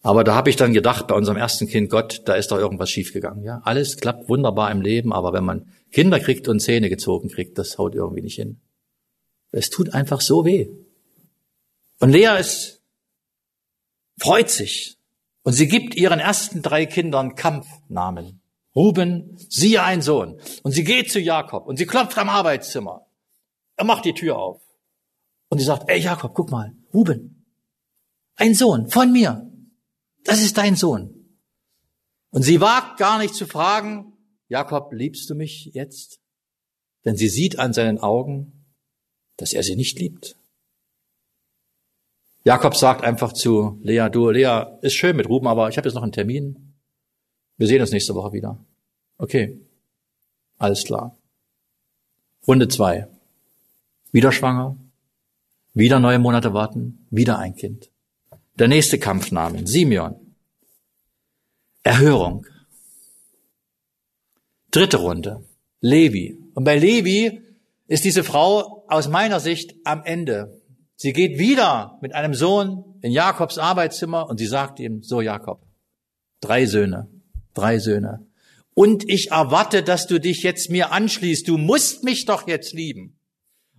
Aber 0.03 0.25
da 0.25 0.35
habe 0.35 0.49
ich 0.49 0.57
dann 0.57 0.73
gedacht, 0.73 1.07
bei 1.07 1.15
unserem 1.15 1.37
ersten 1.37 1.65
Kind, 1.65 1.89
Gott, 1.89 2.23
da 2.25 2.35
ist 2.35 2.51
doch 2.51 2.57
irgendwas 2.57 2.89
schiefgegangen. 2.89 3.43
Ja, 3.45 3.61
alles 3.63 3.95
klappt 3.95 4.27
wunderbar 4.27 4.69
im 4.69 4.81
Leben, 4.81 5.13
aber 5.13 5.31
wenn 5.31 5.45
man 5.45 5.71
Kinder 5.91 6.19
kriegt 6.19 6.49
und 6.49 6.59
Zähne 6.59 6.89
gezogen 6.89 7.29
kriegt, 7.29 7.57
das 7.57 7.77
haut 7.77 7.95
irgendwie 7.95 8.21
nicht 8.21 8.35
hin. 8.35 8.59
Es 9.51 9.69
tut 9.69 9.93
einfach 9.93 10.19
so 10.19 10.43
weh. 10.43 10.67
Und 12.01 12.11
Lea 12.11 12.37
ist, 12.37 12.81
freut 14.19 14.49
sich. 14.49 14.97
Und 15.43 15.53
sie 15.53 15.69
gibt 15.69 15.95
ihren 15.95 16.19
ersten 16.19 16.61
drei 16.61 16.85
Kindern 16.85 17.35
Kampfnamen. 17.35 18.41
Ruben, 18.75 19.37
siehe 19.49 19.83
ein 19.83 20.01
Sohn. 20.01 20.37
Und 20.63 20.73
sie 20.73 20.83
geht 20.83 21.11
zu 21.11 21.21
Jakob 21.21 21.65
und 21.65 21.77
sie 21.77 21.85
klopft 21.85 22.17
am 22.17 22.27
Arbeitszimmer. 22.27 23.05
Er 23.77 23.85
macht 23.85 24.03
die 24.03 24.13
Tür 24.13 24.37
auf. 24.37 24.61
Und 25.47 25.59
sie 25.59 25.65
sagt, 25.65 25.89
ey 25.89 25.99
Jakob, 25.99 26.33
guck 26.33 26.51
mal, 26.51 26.73
Ruben, 26.93 27.45
ein 28.35 28.53
Sohn 28.53 28.89
von 28.89 29.13
mir. 29.13 29.49
Das 30.23 30.41
ist 30.41 30.57
dein 30.57 30.75
Sohn. 30.75 31.23
Und 32.31 32.43
sie 32.43 32.61
wagt 32.61 32.97
gar 32.97 33.19
nicht 33.19 33.35
zu 33.35 33.45
fragen, 33.45 34.13
Jakob, 34.47 34.91
liebst 34.93 35.29
du 35.29 35.35
mich 35.35 35.71
jetzt? 35.73 36.19
Denn 37.05 37.15
sie 37.15 37.29
sieht 37.29 37.59
an 37.59 37.73
seinen 37.73 37.99
Augen, 37.99 38.65
dass 39.37 39.53
er 39.53 39.63
sie 39.63 39.75
nicht 39.75 39.99
liebt. 39.99 40.37
Jakob 42.43 42.75
sagt 42.75 43.03
einfach 43.03 43.33
zu 43.33 43.79
Lea, 43.83 44.09
du, 44.11 44.29
Lea, 44.29 44.65
ist 44.81 44.95
schön 44.95 45.15
mit 45.15 45.29
Ruben, 45.29 45.47
aber 45.47 45.69
ich 45.69 45.77
habe 45.77 45.87
jetzt 45.87 45.95
noch 45.95 46.03
einen 46.03 46.11
Termin. 46.11 46.75
Wir 47.57 47.67
sehen 47.67 47.81
uns 47.81 47.91
nächste 47.91 48.15
Woche 48.15 48.33
wieder. 48.33 48.57
Okay, 49.17 49.61
alles 50.57 50.83
klar. 50.83 51.17
Runde 52.47 52.67
zwei. 52.67 53.07
Wieder 54.11 54.31
schwanger, 54.31 54.77
wieder 55.73 55.99
neue 55.99 56.19
Monate 56.19 56.53
warten, 56.53 57.07
wieder 57.09 57.39
ein 57.39 57.55
Kind. 57.55 57.92
Der 58.59 58.67
nächste 58.67 58.99
Kampfname, 58.99 59.65
Simeon. 59.65 60.15
Erhörung. 61.81 62.45
Dritte 64.69 64.97
Runde, 64.97 65.43
Levi. 65.81 66.37
Und 66.53 66.63
bei 66.63 66.77
Levi 66.77 67.41
ist 67.87 68.05
diese 68.05 68.23
Frau 68.23 68.85
aus 68.87 69.07
meiner 69.07 69.39
Sicht 69.39 69.75
am 69.83 70.03
Ende. 70.03 70.61
Sie 70.95 71.13
geht 71.13 71.39
wieder 71.39 71.97
mit 72.01 72.13
einem 72.13 72.33
Sohn 72.35 72.99
in 73.01 73.11
Jakobs 73.11 73.57
Arbeitszimmer 73.57 74.29
und 74.29 74.37
sie 74.37 74.45
sagt 74.45 74.79
ihm, 74.79 75.01
so 75.01 75.21
Jakob, 75.21 75.61
drei 76.39 76.65
Söhne, 76.65 77.09
drei 77.53 77.79
Söhne. 77.79 78.25
Und 78.75 79.07
ich 79.09 79.31
erwarte, 79.31 79.83
dass 79.83 80.07
du 80.07 80.19
dich 80.19 80.43
jetzt 80.43 80.69
mir 80.69 80.91
anschließt. 80.91 81.47
Du 81.47 81.57
musst 81.57 82.03
mich 82.03 82.25
doch 82.25 82.47
jetzt 82.47 82.73
lieben. 82.73 83.19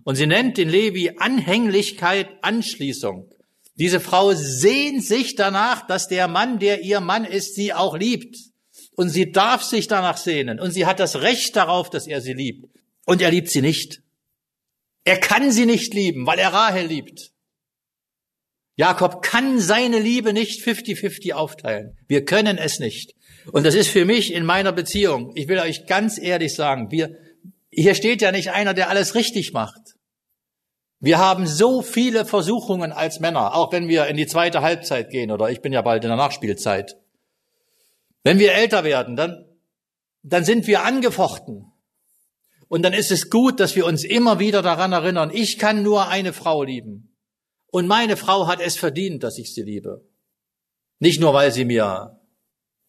Und 0.03 0.15
sie 0.15 0.27
nennt 0.27 0.57
den 0.57 0.69
Levi 0.69 1.15
Anhänglichkeit, 1.17 2.27
Anschließung. 2.41 3.29
Diese 3.75 3.99
Frau 3.99 4.33
sehnt 4.33 5.03
sich 5.03 5.35
danach, 5.35 5.85
dass 5.85 6.07
der 6.07 6.27
Mann, 6.27 6.59
der 6.59 6.81
ihr 6.81 7.01
Mann 7.01 7.25
ist, 7.25 7.55
sie 7.55 7.73
auch 7.73 7.97
liebt. 7.97 8.37
Und 8.95 9.09
sie 9.09 9.31
darf 9.31 9.63
sich 9.63 9.87
danach 9.87 10.17
sehnen. 10.17 10.59
Und 10.59 10.71
sie 10.71 10.85
hat 10.85 10.99
das 10.99 11.21
Recht 11.21 11.55
darauf, 11.55 11.89
dass 11.89 12.07
er 12.07 12.21
sie 12.21 12.33
liebt. 12.33 12.69
Und 13.05 13.21
er 13.21 13.31
liebt 13.31 13.49
sie 13.49 13.61
nicht. 13.61 14.01
Er 15.03 15.19
kann 15.19 15.51
sie 15.51 15.65
nicht 15.65 15.93
lieben, 15.93 16.25
weil 16.25 16.39
er 16.39 16.53
Rahel 16.53 16.87
liebt. 16.87 17.31
Jakob 18.77 19.21
kann 19.21 19.59
seine 19.59 19.99
Liebe 19.99 20.33
nicht 20.33 20.61
50-50 20.65 21.33
aufteilen. 21.33 21.97
Wir 22.07 22.25
können 22.25 22.57
es 22.57 22.79
nicht. 22.79 23.13
Und 23.51 23.65
das 23.65 23.75
ist 23.75 23.87
für 23.87 24.05
mich 24.05 24.33
in 24.33 24.45
meiner 24.45 24.71
Beziehung, 24.71 25.31
ich 25.35 25.47
will 25.47 25.59
euch 25.59 25.85
ganz 25.85 26.17
ehrlich 26.17 26.55
sagen, 26.55 26.91
wir, 26.91 27.15
hier 27.69 27.95
steht 27.95 28.21
ja 28.21 28.31
nicht 28.31 28.51
einer, 28.51 28.73
der 28.73 28.89
alles 28.89 29.15
richtig 29.15 29.53
macht. 29.53 29.94
Wir 31.05 31.19
haben 31.19 31.45
so 31.45 31.83
viele 31.83 32.25
Versuchungen 32.25 32.91
als 32.91 33.19
Männer, 33.19 33.53
auch 33.53 33.71
wenn 33.71 33.87
wir 33.87 34.07
in 34.07 34.17
die 34.17 34.25
zweite 34.25 34.63
Halbzeit 34.63 35.11
gehen 35.11 35.29
oder 35.29 35.51
ich 35.51 35.61
bin 35.61 35.71
ja 35.71 35.83
bald 35.83 36.03
in 36.03 36.07
der 36.07 36.17
Nachspielzeit. 36.17 36.97
Wenn 38.23 38.39
wir 38.39 38.53
älter 38.53 38.83
werden, 38.83 39.15
dann, 39.15 39.45
dann 40.23 40.43
sind 40.43 40.65
wir 40.65 40.83
angefochten. 40.83 41.71
Und 42.69 42.81
dann 42.81 42.93
ist 42.93 43.11
es 43.11 43.29
gut, 43.29 43.59
dass 43.59 43.75
wir 43.75 43.85
uns 43.85 44.03
immer 44.03 44.39
wieder 44.39 44.63
daran 44.63 44.93
erinnern, 44.93 45.29
ich 45.31 45.59
kann 45.59 45.83
nur 45.83 46.07
eine 46.07 46.33
Frau 46.33 46.63
lieben. 46.63 47.15
Und 47.67 47.85
meine 47.85 48.17
Frau 48.17 48.47
hat 48.47 48.59
es 48.59 48.75
verdient, 48.75 49.21
dass 49.21 49.37
ich 49.37 49.53
sie 49.53 49.61
liebe. 49.61 50.03
Nicht 50.97 51.21
nur, 51.21 51.35
weil 51.35 51.51
sie 51.51 51.65
mir 51.65 52.19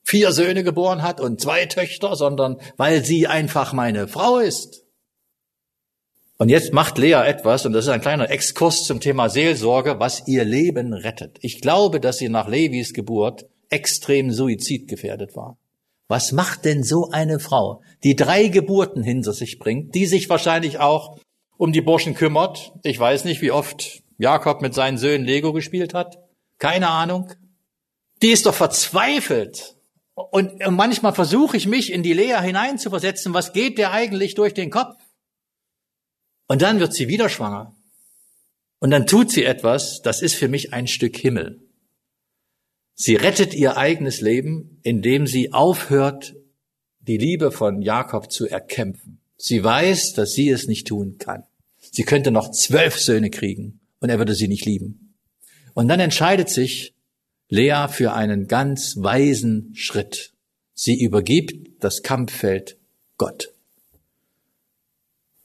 vier 0.04 0.32
Söhne 0.32 0.64
geboren 0.64 1.02
hat 1.02 1.20
und 1.20 1.38
zwei 1.38 1.66
Töchter, 1.66 2.16
sondern 2.16 2.62
weil 2.78 3.04
sie 3.04 3.26
einfach 3.26 3.74
meine 3.74 4.08
Frau 4.08 4.38
ist. 4.38 4.85
Und 6.38 6.50
jetzt 6.50 6.72
macht 6.72 6.98
Lea 6.98 7.22
etwas, 7.26 7.64
und 7.64 7.72
das 7.72 7.86
ist 7.86 7.90
ein 7.90 8.02
kleiner 8.02 8.30
Exkurs 8.30 8.84
zum 8.84 9.00
Thema 9.00 9.30
Seelsorge, 9.30 9.98
was 9.98 10.28
ihr 10.28 10.44
Leben 10.44 10.92
rettet. 10.92 11.38
Ich 11.40 11.62
glaube, 11.62 11.98
dass 11.98 12.18
sie 12.18 12.28
nach 12.28 12.46
Levis 12.46 12.92
Geburt 12.92 13.46
extrem 13.70 14.30
suizidgefährdet 14.30 15.34
war. 15.34 15.56
Was 16.08 16.32
macht 16.32 16.64
denn 16.66 16.82
so 16.82 17.08
eine 17.10 17.40
Frau, 17.40 17.80
die 18.04 18.14
drei 18.14 18.48
Geburten 18.48 19.02
hinter 19.02 19.32
sich 19.32 19.58
bringt, 19.58 19.94
die 19.94 20.06
sich 20.06 20.28
wahrscheinlich 20.28 20.78
auch 20.78 21.18
um 21.56 21.72
die 21.72 21.80
Burschen 21.80 22.14
kümmert? 22.14 22.74
Ich 22.84 23.00
weiß 23.00 23.24
nicht, 23.24 23.40
wie 23.40 23.50
oft 23.50 24.02
Jakob 24.18 24.60
mit 24.60 24.74
seinen 24.74 24.98
Söhnen 24.98 25.26
Lego 25.26 25.52
gespielt 25.52 25.94
hat. 25.94 26.18
Keine 26.58 26.88
Ahnung. 26.88 27.32
Die 28.22 28.28
ist 28.28 28.46
doch 28.46 28.54
verzweifelt. 28.54 29.76
Und 30.14 30.60
manchmal 30.70 31.12
versuche 31.12 31.56
ich 31.56 31.66
mich 31.66 31.92
in 31.92 32.02
die 32.02 32.12
Lea 32.12 32.40
hineinzuversetzen. 32.40 33.34
Was 33.34 33.52
geht 33.52 33.78
der 33.78 33.92
eigentlich 33.92 34.34
durch 34.34 34.54
den 34.54 34.70
Kopf? 34.70 34.96
Und 36.46 36.62
dann 36.62 36.80
wird 36.80 36.94
sie 36.94 37.08
wieder 37.08 37.28
schwanger. 37.28 37.76
Und 38.78 38.90
dann 38.90 39.06
tut 39.06 39.30
sie 39.30 39.44
etwas, 39.44 40.00
das 40.02 40.22
ist 40.22 40.34
für 40.34 40.48
mich 40.48 40.72
ein 40.72 40.86
Stück 40.86 41.16
Himmel. 41.16 41.60
Sie 42.94 43.14
rettet 43.14 43.54
ihr 43.54 43.76
eigenes 43.76 44.20
Leben, 44.20 44.80
indem 44.82 45.26
sie 45.26 45.52
aufhört, 45.52 46.34
die 47.00 47.18
Liebe 47.18 47.52
von 47.52 47.82
Jakob 47.82 48.32
zu 48.32 48.48
erkämpfen. 48.48 49.20
Sie 49.36 49.62
weiß, 49.62 50.14
dass 50.14 50.32
sie 50.32 50.48
es 50.48 50.66
nicht 50.66 50.86
tun 50.86 51.18
kann. 51.18 51.44
Sie 51.78 52.04
könnte 52.04 52.30
noch 52.30 52.50
zwölf 52.50 52.98
Söhne 52.98 53.30
kriegen 53.30 53.80
und 54.00 54.08
er 54.08 54.18
würde 54.18 54.34
sie 54.34 54.48
nicht 54.48 54.64
lieben. 54.64 55.14
Und 55.74 55.88
dann 55.88 56.00
entscheidet 56.00 56.48
sich 56.48 56.94
Lea 57.48 57.86
für 57.90 58.14
einen 58.14 58.48
ganz 58.48 58.96
weisen 58.96 59.72
Schritt. 59.74 60.32
Sie 60.74 61.00
übergibt 61.00 61.82
das 61.84 62.02
Kampffeld 62.02 62.78
Gott. 63.18 63.52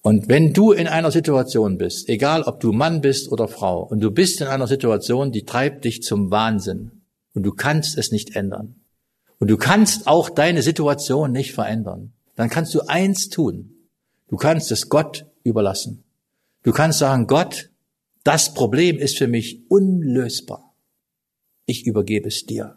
Und 0.02 0.30
wenn 0.30 0.54
du 0.54 0.72
in 0.72 0.88
einer 0.88 1.12
Situation 1.12 1.78
bist, 1.78 2.10
egal 2.10 2.44
ob 2.44 2.60
du 2.60 2.72
Mann 2.72 3.02
bist 3.02 3.32
oder 3.32 3.48
Frau, 3.48 3.84
und 3.84 4.00
du 4.00 4.10
bist 4.10 4.42
in 4.42 4.48
einer 4.48 4.68
Situation, 4.68 5.32
die 5.32 5.46
treibt 5.46 5.86
dich 5.86 6.02
zum 6.02 6.32
Wahnsinn, 6.32 7.04
und 7.34 7.44
du 7.44 7.52
kannst 7.52 7.98
es 7.98 8.12
nicht 8.12 8.36
ändern, 8.36 8.76
und 9.40 9.50
du 9.50 9.58
kannst 9.58 10.08
auch 10.08 10.30
deine 10.30 10.64
Situation 10.64 11.32
nicht 11.32 11.54
verändern, 11.54 12.14
dann 12.36 12.50
kannst 12.50 12.74
du 12.74 12.82
eins 12.88 13.30
tun. 13.30 13.76
Du 14.28 14.38
kannst 14.38 14.72
es 14.72 14.90
Gott 14.90 15.26
überlassen. 15.44 16.04
Du 16.64 16.72
kannst 16.72 17.00
sagen, 17.00 17.28
Gott, 17.28 17.70
das 18.24 18.54
Problem 18.54 18.98
ist 18.98 19.18
für 19.18 19.28
mich 19.28 19.62
unlösbar. 19.68 20.74
Ich 21.66 21.86
übergebe 21.86 22.28
es 22.28 22.46
dir. 22.46 22.76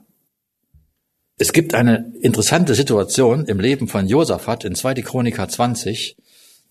Es 1.36 1.52
gibt 1.52 1.74
eine 1.74 2.12
interessante 2.20 2.74
Situation 2.74 3.44
im 3.46 3.58
Leben 3.58 3.88
von 3.88 4.06
Josaphat 4.06 4.64
in 4.64 4.74
2. 4.74 4.94
Chroniker 5.02 5.48
20. 5.48 6.16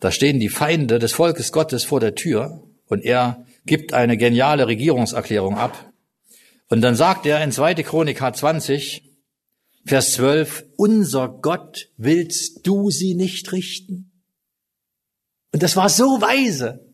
Da 0.03 0.12
stehen 0.12 0.41
die 0.41 0.50
Feinde 0.50 1.00
des 1.00 1.13
Volkes 1.13 1.53
Gottes 1.53 1.86
vor 1.86 2.01
der 2.01 2.13
Tür 2.13 2.62
und 2.88 3.05
er 3.05 3.45
gibt 3.65 3.93
eine 3.93 4.17
geniale 4.17 4.67
Regierungserklärung 4.67 5.57
ab. 5.57 5.93
Und 6.67 6.81
dann 6.81 6.98
sagt 6.98 7.25
er 7.25 7.41
in 7.41 7.53
2. 7.53 7.75
Chronik 7.83 8.17
20, 8.17 9.10
Vers 9.86 10.12
12, 10.12 10.65
unser 10.75 11.29
Gott, 11.29 11.88
willst 11.95 12.67
du 12.67 12.89
sie 12.89 13.15
nicht 13.15 13.53
richten? 13.53 14.12
Und 15.53 15.63
das 15.63 15.77
war 15.77 15.88
so 15.88 16.19
weise. 16.19 16.86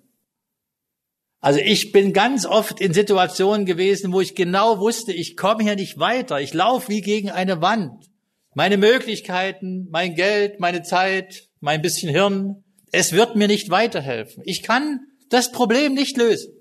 Also 1.39 1.59
ich 1.61 1.91
bin 1.91 2.13
ganz 2.13 2.45
oft 2.45 2.79
in 2.79 2.93
Situationen 2.93 3.65
gewesen, 3.65 4.13
wo 4.13 4.21
ich 4.21 4.35
genau 4.35 4.77
wusste, 4.77 5.13
ich 5.13 5.35
komme 5.35 5.63
hier 5.63 5.75
nicht 5.75 5.97
weiter. 5.97 6.41
Ich 6.41 6.53
laufe 6.53 6.89
wie 6.89 7.01
gegen 7.01 7.31
eine 7.31 7.59
Wand. 7.59 8.11
Meine 8.53 8.77
Möglichkeiten, 8.77 9.87
mein 9.89 10.13
Geld, 10.13 10.59
meine 10.59 10.83
Zeit, 10.83 11.49
mein 11.59 11.81
bisschen 11.81 12.11
Hirn, 12.11 12.63
es 12.91 13.13
wird 13.13 13.35
mir 13.35 13.47
nicht 13.47 13.69
weiterhelfen. 13.69 14.43
Ich 14.45 14.63
kann 14.63 15.01
das 15.29 15.51
Problem 15.51 15.93
nicht 15.93 16.17
lösen. 16.17 16.53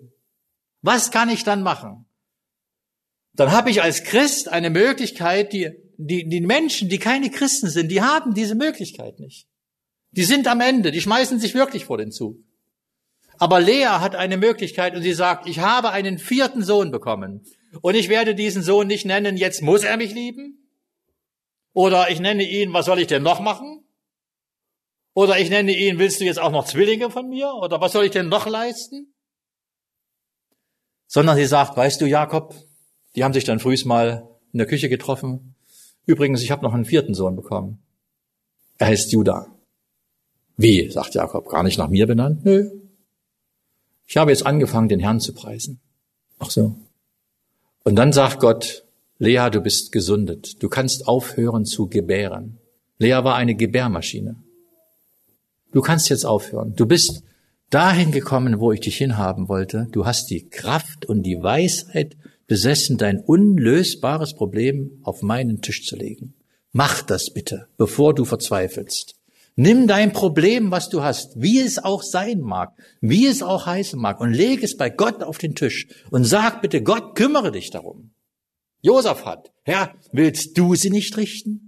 Was 0.82 1.10
kann 1.10 1.28
ich 1.28 1.44
dann 1.44 1.62
machen? 1.62 2.06
Dann 3.34 3.52
habe 3.52 3.70
ich 3.70 3.82
als 3.82 4.04
Christ 4.04 4.48
eine 4.48 4.70
Möglichkeit, 4.70 5.52
die, 5.52 5.70
die, 5.96 6.28
die 6.28 6.40
Menschen, 6.40 6.88
die 6.88 6.98
keine 6.98 7.30
Christen 7.30 7.68
sind, 7.68 7.88
die 7.88 8.02
haben 8.02 8.34
diese 8.34 8.54
Möglichkeit 8.54 9.20
nicht. 9.20 9.46
Die 10.10 10.24
sind 10.24 10.46
am 10.46 10.60
Ende, 10.60 10.90
die 10.90 11.00
schmeißen 11.00 11.38
sich 11.38 11.54
wirklich 11.54 11.84
vor 11.84 11.98
den 11.98 12.10
Zug. 12.10 12.36
Aber 13.38 13.60
Lea 13.60 13.86
hat 13.86 14.16
eine 14.16 14.36
Möglichkeit 14.36 14.96
und 14.96 15.02
sie 15.02 15.12
sagt, 15.12 15.48
ich 15.48 15.60
habe 15.60 15.90
einen 15.90 16.18
vierten 16.18 16.64
Sohn 16.64 16.90
bekommen 16.90 17.44
und 17.80 17.94
ich 17.94 18.08
werde 18.08 18.34
diesen 18.34 18.62
Sohn 18.62 18.88
nicht 18.88 19.06
nennen, 19.06 19.36
jetzt 19.36 19.62
muss 19.62 19.84
er 19.84 19.96
mich 19.96 20.12
lieben. 20.12 20.68
Oder 21.72 22.10
ich 22.10 22.18
nenne 22.18 22.42
ihn, 22.42 22.72
was 22.72 22.86
soll 22.86 22.98
ich 22.98 23.06
denn 23.06 23.22
noch 23.22 23.40
machen? 23.40 23.84
Oder 25.14 25.38
ich 25.38 25.50
nenne 25.50 25.76
ihn, 25.76 25.98
willst 25.98 26.20
du 26.20 26.24
jetzt 26.24 26.38
auch 26.38 26.52
noch 26.52 26.66
Zwillinge 26.66 27.10
von 27.10 27.28
mir? 27.28 27.52
Oder 27.54 27.80
was 27.80 27.92
soll 27.92 28.04
ich 28.04 28.10
denn 28.10 28.28
noch 28.28 28.46
leisten? 28.46 29.12
Sondern 31.06 31.36
sie 31.36 31.46
sagt, 31.46 31.76
weißt 31.76 32.00
du, 32.00 32.06
Jakob, 32.06 32.54
die 33.16 33.24
haben 33.24 33.32
sich 33.32 33.44
dann 33.44 33.58
frühs 33.58 33.84
mal 33.84 34.28
in 34.52 34.58
der 34.58 34.66
Küche 34.66 34.88
getroffen. 34.88 35.54
Übrigens, 36.06 36.42
ich 36.42 36.50
habe 36.50 36.62
noch 36.62 36.74
einen 36.74 36.84
vierten 36.84 37.14
Sohn 37.14 37.36
bekommen. 37.36 37.82
Er 38.78 38.88
heißt 38.88 39.12
Judah. 39.12 39.46
Wie, 40.56 40.90
sagt 40.90 41.14
Jakob, 41.14 41.48
gar 41.48 41.62
nicht 41.62 41.78
nach 41.78 41.88
mir 41.88 42.06
benannt? 42.06 42.44
Nö. 42.44 42.70
Ich 44.06 44.16
habe 44.16 44.30
jetzt 44.30 44.46
angefangen, 44.46 44.88
den 44.88 45.00
Herrn 45.00 45.20
zu 45.20 45.34
preisen. 45.34 45.80
Ach 46.38 46.50
so. 46.50 46.76
Und 47.84 47.96
dann 47.96 48.12
sagt 48.12 48.40
Gott, 48.40 48.84
Lea, 49.18 49.50
du 49.50 49.60
bist 49.60 49.92
gesundet. 49.92 50.62
Du 50.62 50.68
kannst 50.68 51.08
aufhören 51.08 51.64
zu 51.64 51.88
gebären. 51.88 52.58
Lea 52.98 53.24
war 53.24 53.34
eine 53.34 53.54
Gebärmaschine. 53.54 54.36
Du 55.72 55.82
kannst 55.82 56.08
jetzt 56.08 56.24
aufhören. 56.24 56.74
Du 56.74 56.86
bist 56.86 57.22
dahin 57.70 58.12
gekommen, 58.12 58.60
wo 58.60 58.72
ich 58.72 58.80
dich 58.80 58.96
hinhaben 58.96 59.48
wollte. 59.48 59.88
Du 59.92 60.06
hast 60.06 60.30
die 60.30 60.48
Kraft 60.48 61.06
und 61.06 61.22
die 61.22 61.42
Weisheit 61.42 62.16
besessen, 62.46 62.96
dein 62.96 63.20
unlösbares 63.20 64.34
Problem 64.34 64.98
auf 65.02 65.22
meinen 65.22 65.60
Tisch 65.60 65.86
zu 65.86 65.96
legen. 65.96 66.34
Mach 66.72 67.02
das 67.02 67.30
bitte, 67.30 67.68
bevor 67.76 68.14
du 68.14 68.24
verzweifelst. 68.24 69.14
Nimm 69.56 69.88
dein 69.88 70.12
Problem, 70.12 70.70
was 70.70 70.88
du 70.88 71.02
hast, 71.02 71.32
wie 71.34 71.58
es 71.58 71.82
auch 71.82 72.02
sein 72.02 72.40
mag, 72.40 72.74
wie 73.00 73.26
es 73.26 73.42
auch 73.42 73.66
heißen 73.66 74.00
mag, 74.00 74.20
und 74.20 74.32
leg 74.32 74.62
es 74.62 74.76
bei 74.76 74.88
Gott 74.88 75.22
auf 75.22 75.38
den 75.38 75.56
Tisch 75.56 75.88
und 76.10 76.24
sag 76.24 76.62
bitte, 76.62 76.80
Gott, 76.82 77.16
kümmere 77.16 77.50
dich 77.50 77.70
darum. 77.70 78.12
Josaphat, 78.82 79.52
Herr, 79.64 79.94
willst 80.12 80.56
du 80.56 80.76
sie 80.76 80.90
nicht 80.90 81.16
richten? 81.16 81.67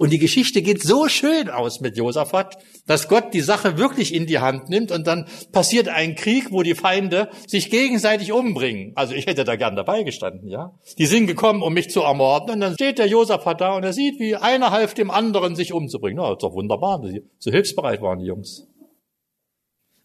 Und 0.00 0.14
die 0.14 0.18
Geschichte 0.18 0.62
geht 0.62 0.82
so 0.82 1.08
schön 1.08 1.50
aus 1.50 1.82
mit 1.82 1.98
Josaphat, 1.98 2.56
dass 2.86 3.06
Gott 3.06 3.34
die 3.34 3.42
Sache 3.42 3.76
wirklich 3.76 4.14
in 4.14 4.24
die 4.24 4.38
Hand 4.38 4.70
nimmt 4.70 4.92
und 4.92 5.06
dann 5.06 5.26
passiert 5.52 5.88
ein 5.88 6.14
Krieg, 6.14 6.50
wo 6.52 6.62
die 6.62 6.74
Feinde 6.74 7.28
sich 7.46 7.68
gegenseitig 7.68 8.32
umbringen. 8.32 8.92
Also 8.94 9.12
ich 9.12 9.26
hätte 9.26 9.44
da 9.44 9.56
gern 9.56 9.76
dabei 9.76 10.02
gestanden, 10.02 10.48
ja. 10.48 10.72
Die 10.96 11.04
sind 11.04 11.26
gekommen, 11.26 11.60
um 11.60 11.74
mich 11.74 11.90
zu 11.90 12.00
ermorden 12.00 12.48
und 12.48 12.60
dann 12.60 12.72
steht 12.72 12.96
der 12.96 13.08
Josaphat 13.08 13.60
da 13.60 13.76
und 13.76 13.84
er 13.84 13.92
sieht, 13.92 14.18
wie 14.18 14.36
einer 14.36 14.70
half 14.70 14.94
dem 14.94 15.10
anderen, 15.10 15.54
sich 15.54 15.74
umzubringen. 15.74 16.16
Na, 16.16 16.32
ist 16.32 16.42
doch 16.42 16.54
wunderbar, 16.54 17.02
so 17.38 17.50
hilfsbereit 17.50 18.00
waren 18.00 18.20
die 18.20 18.26
Jungs. 18.26 18.66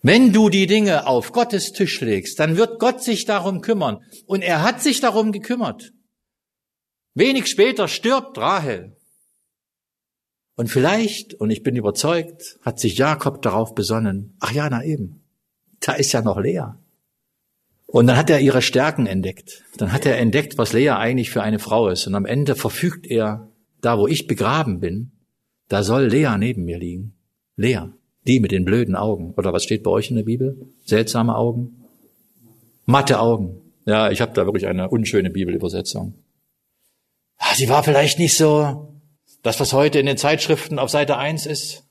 Wenn 0.01 0.33
du 0.33 0.49
die 0.49 0.67
Dinge 0.67 1.07
auf 1.07 1.31
Gottes 1.31 1.71
Tisch 1.71 2.01
legst, 2.01 2.37
dann 2.41 2.57
wird 2.57 2.79
Gott 2.79 3.01
sich 3.01 3.23
darum 3.23 3.61
kümmern. 3.61 3.99
Und 4.25 4.41
er 4.41 4.61
hat 4.61 4.81
sich 4.81 4.99
darum 4.99 5.31
gekümmert. 5.31 5.93
Wenig 7.13 7.47
später 7.47 7.87
stirbt 7.87 8.37
Rahel. 8.37 8.94
Und 10.55 10.69
vielleicht, 10.69 11.33
und 11.33 11.51
ich 11.51 11.63
bin 11.63 11.75
überzeugt, 11.75 12.59
hat 12.61 12.79
sich 12.79 12.97
Jakob 12.97 13.41
darauf 13.41 13.75
besonnen, 13.75 14.37
ach 14.39 14.51
ja, 14.51 14.69
na 14.69 14.83
eben, 14.83 15.23
da 15.81 15.93
ist 15.93 16.13
ja 16.13 16.21
noch 16.21 16.39
Lea. 16.39 16.75
Und 17.87 18.07
dann 18.07 18.17
hat 18.17 18.29
er 18.29 18.39
ihre 18.39 18.61
Stärken 18.61 19.05
entdeckt. 19.05 19.63
Dann 19.77 19.91
hat 19.91 20.05
er 20.05 20.17
entdeckt, 20.17 20.57
was 20.57 20.73
Lea 20.73 20.89
eigentlich 20.91 21.29
für 21.29 21.43
eine 21.43 21.59
Frau 21.59 21.89
ist. 21.89 22.07
Und 22.07 22.15
am 22.15 22.25
Ende 22.25 22.55
verfügt 22.55 23.05
er, 23.07 23.49
da 23.81 23.99
wo 23.99 24.07
ich 24.07 24.27
begraben 24.27 24.79
bin, 24.79 25.11
da 25.67 25.83
soll 25.83 26.05
Lea 26.07 26.35
neben 26.37 26.65
mir 26.65 26.79
liegen. 26.79 27.13
Lea, 27.55 27.81
die 28.25 28.39
mit 28.39 28.51
den 28.51 28.65
blöden 28.65 28.95
Augen. 28.95 29.33
Oder 29.37 29.53
was 29.53 29.63
steht 29.63 29.83
bei 29.83 29.91
euch 29.91 30.09
in 30.09 30.15
der 30.15 30.23
Bibel? 30.23 30.69
Seltsame 30.85 31.35
Augen? 31.35 31.85
Matte 32.85 33.19
Augen. 33.19 33.61
Ja, 33.85 34.09
ich 34.09 34.21
habe 34.21 34.33
da 34.33 34.45
wirklich 34.45 34.67
eine 34.67 34.89
unschöne 34.89 35.29
Bibelübersetzung. 35.29 36.15
Ah, 37.37 37.53
sie 37.55 37.69
war 37.69 37.83
vielleicht 37.83 38.19
nicht 38.19 38.35
so 38.35 38.94
das, 39.45 39.59
was 39.59 39.73
heute 39.73 39.99
in 39.99 40.07
den 40.07 40.17
Zeitschriften 40.17 40.79
auf 40.79 40.89
Seite 40.89 41.17
1 41.17 41.45
ist. 41.45 41.83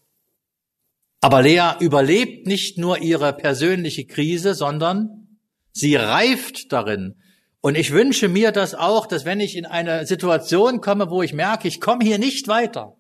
Aber 1.20 1.40
Lea 1.40 1.74
überlebt 1.78 2.48
nicht 2.48 2.78
nur 2.78 2.98
ihre 2.98 3.32
persönliche 3.32 4.06
Krise, 4.06 4.54
sondern 4.54 5.38
sie 5.70 5.94
reift 5.94 6.72
darin. 6.72 7.14
Und 7.60 7.76
ich 7.76 7.92
wünsche 7.92 8.28
mir 8.28 8.50
das 8.50 8.74
auch, 8.74 9.06
dass 9.06 9.24
wenn 9.24 9.38
ich 9.38 9.56
in 9.56 9.66
eine 9.66 10.04
Situation 10.04 10.80
komme, 10.80 11.10
wo 11.10 11.22
ich 11.22 11.32
merke, 11.32 11.68
ich 11.68 11.80
komme 11.80 12.04
hier 12.04 12.18
nicht 12.18 12.48
weiter, 12.48 12.96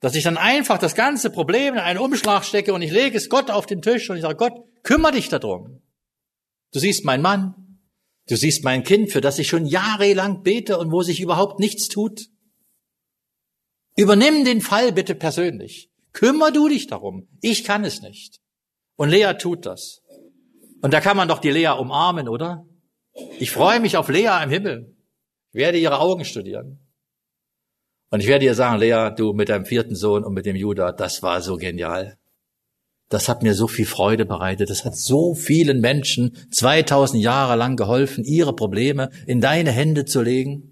dass 0.00 0.14
ich 0.14 0.24
dann 0.24 0.38
einfach 0.38 0.78
das 0.78 0.94
ganze 0.94 1.28
Problem 1.28 1.74
in 1.74 1.80
einen 1.80 1.98
Umschlag 1.98 2.46
stecke 2.46 2.72
und 2.72 2.80
ich 2.80 2.90
lege 2.90 3.18
es 3.18 3.28
Gott 3.28 3.50
auf 3.50 3.66
den 3.66 3.82
Tisch 3.82 4.08
und 4.08 4.16
ich 4.16 4.22
sage, 4.22 4.36
Gott, 4.36 4.54
kümmere 4.82 5.12
dich 5.12 5.28
darum. 5.28 5.82
Du 6.72 6.78
siehst 6.78 7.04
meinen 7.04 7.22
Mann, 7.22 7.78
du 8.28 8.36
siehst 8.36 8.64
mein 8.64 8.82
Kind, 8.82 9.12
für 9.12 9.20
das 9.20 9.38
ich 9.38 9.48
schon 9.48 9.66
jahrelang 9.66 10.42
bete 10.42 10.78
und 10.78 10.90
wo 10.90 11.02
sich 11.02 11.20
überhaupt 11.20 11.60
nichts 11.60 11.88
tut. 11.88 12.31
Übernimm 13.96 14.44
den 14.44 14.60
Fall 14.60 14.92
bitte 14.92 15.14
persönlich. 15.14 15.90
Kümmer 16.12 16.50
du 16.50 16.68
dich 16.68 16.86
darum. 16.86 17.28
Ich 17.40 17.64
kann 17.64 17.84
es 17.84 18.02
nicht. 18.02 18.40
Und 18.96 19.10
Lea 19.10 19.32
tut 19.38 19.66
das. 19.66 20.02
Und 20.82 20.92
da 20.92 21.00
kann 21.00 21.16
man 21.16 21.28
doch 21.28 21.38
die 21.38 21.50
Lea 21.50 21.68
umarmen, 21.78 22.28
oder? 22.28 22.66
Ich 23.38 23.50
freue 23.50 23.80
mich 23.80 23.96
auf 23.96 24.08
Lea 24.08 24.42
im 24.42 24.50
Himmel. 24.50 24.96
Ich 25.52 25.58
werde 25.58 25.78
ihre 25.78 26.00
Augen 26.00 26.24
studieren. 26.24 26.78
Und 28.10 28.20
ich 28.20 28.26
werde 28.26 28.44
ihr 28.44 28.54
sagen, 28.54 28.78
Lea, 28.78 29.10
du 29.16 29.32
mit 29.32 29.48
deinem 29.48 29.64
vierten 29.64 29.94
Sohn 29.94 30.24
und 30.24 30.34
mit 30.34 30.44
dem 30.44 30.56
Judah, 30.56 30.92
das 30.92 31.22
war 31.22 31.40
so 31.40 31.56
genial. 31.56 32.18
Das 33.08 33.28
hat 33.28 33.42
mir 33.42 33.54
so 33.54 33.68
viel 33.68 33.86
Freude 33.86 34.24
bereitet. 34.24 34.70
Das 34.70 34.84
hat 34.84 34.96
so 34.96 35.34
vielen 35.34 35.80
Menschen 35.80 36.36
2000 36.50 37.22
Jahre 37.22 37.56
lang 37.56 37.76
geholfen, 37.76 38.24
ihre 38.24 38.54
Probleme 38.54 39.10
in 39.26 39.40
deine 39.40 39.70
Hände 39.70 40.06
zu 40.06 40.22
legen. 40.22 40.71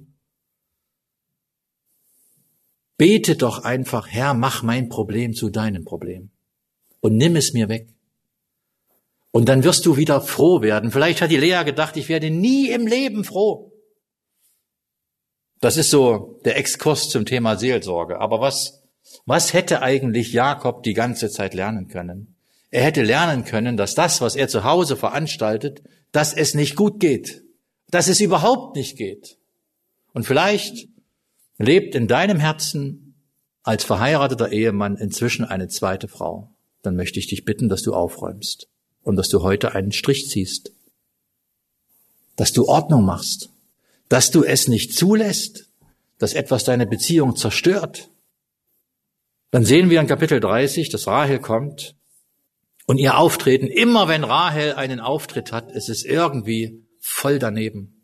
Bete 3.01 3.35
doch 3.35 3.65
einfach, 3.65 4.09
Herr, 4.09 4.35
mach 4.35 4.63
mein 4.63 4.91
Problem 4.91 5.33
zu 5.33 5.49
deinem 5.49 5.87
Problem 5.87 6.29
und 7.01 7.17
nimm 7.17 7.35
es 7.35 7.55
mir 7.55 7.71
weg. 7.71 7.89
Und 9.31 9.49
dann 9.49 9.65
wirst 9.65 9.87
du 9.87 9.97
wieder 9.97 10.21
froh 10.21 10.61
werden. 10.61 10.91
Vielleicht 10.91 11.23
hat 11.23 11.31
die 11.31 11.39
Lea 11.39 11.63
gedacht, 11.65 11.97
ich 11.97 12.11
werde 12.11 12.29
nie 12.29 12.69
im 12.69 12.87
Leben 12.87 13.25
froh. 13.25 13.73
Das 15.61 15.79
ist 15.79 15.89
so 15.89 16.39
der 16.45 16.59
Exkurs 16.59 17.09
zum 17.09 17.25
Thema 17.25 17.57
Seelsorge. 17.57 18.21
Aber 18.21 18.43
was, 18.43 18.83
was 19.25 19.55
hätte 19.55 19.81
eigentlich 19.81 20.35
Jakob 20.35 20.83
die 20.83 20.93
ganze 20.93 21.31
Zeit 21.31 21.55
lernen 21.55 21.89
können? 21.89 22.37
Er 22.71 22.83
hätte 22.83 23.03
lernen 23.03 23.47
können, 23.47 23.79
dass 23.79 23.95
das, 23.95 24.21
was 24.21 24.37
er 24.37 24.49
zu 24.49 24.63
Hause 24.65 24.99
veranstaltet, 24.99 25.83
dass 26.13 26.35
es 26.35 26.53
nicht 26.53 26.77
gut 26.77 27.01
geht, 27.01 27.45
dass 27.89 28.09
es 28.09 28.21
überhaupt 28.21 28.77
nicht 28.77 28.99
geht. 28.99 29.39
Und 30.13 30.27
vielleicht 30.27 30.91
lebt 31.61 31.95
in 31.95 32.09
deinem 32.09 32.39
Herzen 32.39 33.15
als 33.63 33.85
verheirateter 33.85 34.51
Ehemann 34.51 34.97
inzwischen 34.97 35.45
eine 35.45 35.69
zweite 35.69 36.09
Frau, 36.09 36.51
dann 36.83 36.97
möchte 36.97 37.19
ich 37.19 37.27
dich 37.27 37.45
bitten, 37.45 37.69
dass 37.69 37.83
du 37.83 37.93
aufräumst 37.93 38.69
und 39.03 39.17
dass 39.17 39.29
du 39.29 39.43
heute 39.43 39.75
einen 39.75 39.93
Strich 39.93 40.29
ziehst, 40.29 40.73
dass 42.37 42.53
du 42.53 42.67
Ordnung 42.67 43.05
machst, 43.05 43.51
dass 44.09 44.31
du 44.31 44.43
es 44.43 44.69
nicht 44.69 44.97
zulässt, 44.97 45.67
dass 46.19 46.33
etwas 46.33 46.65
deine 46.65 46.87
Beziehung 46.87 47.37
zerstört. 47.37 48.09
Dann 49.51 49.65
sehen 49.65 49.91
wir 49.91 50.01
in 50.01 50.07
Kapitel 50.07 50.41
30, 50.41 50.89
dass 50.89 51.07
Rahel 51.07 51.41
kommt 51.41 51.95
und 52.87 52.99
ihr 52.99 53.19
Auftreten, 53.19 53.67
immer 53.67 54.09
wenn 54.09 54.25
Rahel 54.25 54.75
einen 54.75 55.01
Auftritt 55.01 55.53
hat, 55.53 55.71
ist 55.71 55.91
es 55.91 56.05
irgendwie 56.05 56.87
voll 56.99 57.39
daneben. 57.39 58.00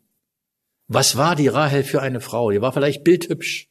Was 0.87 1.17
war 1.17 1.35
die 1.35 1.49
Rahel 1.49 1.83
für 1.83 2.01
eine 2.01 2.21
Frau? 2.21 2.51
Die 2.51 2.61
war 2.61 2.71
vielleicht 2.71 3.03
bildhübsch, 3.03 3.69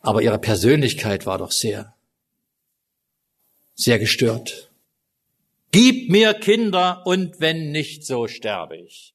aber 0.00 0.22
ihre 0.22 0.38
Persönlichkeit 0.38 1.26
war 1.26 1.38
doch 1.38 1.50
sehr, 1.50 1.94
sehr 3.74 3.98
gestört. 3.98 4.70
Gib 5.72 6.10
mir 6.10 6.34
Kinder 6.34 7.02
und 7.04 7.40
wenn 7.40 7.72
nicht, 7.72 8.06
so 8.06 8.28
sterbe 8.28 8.76
ich. 8.76 9.12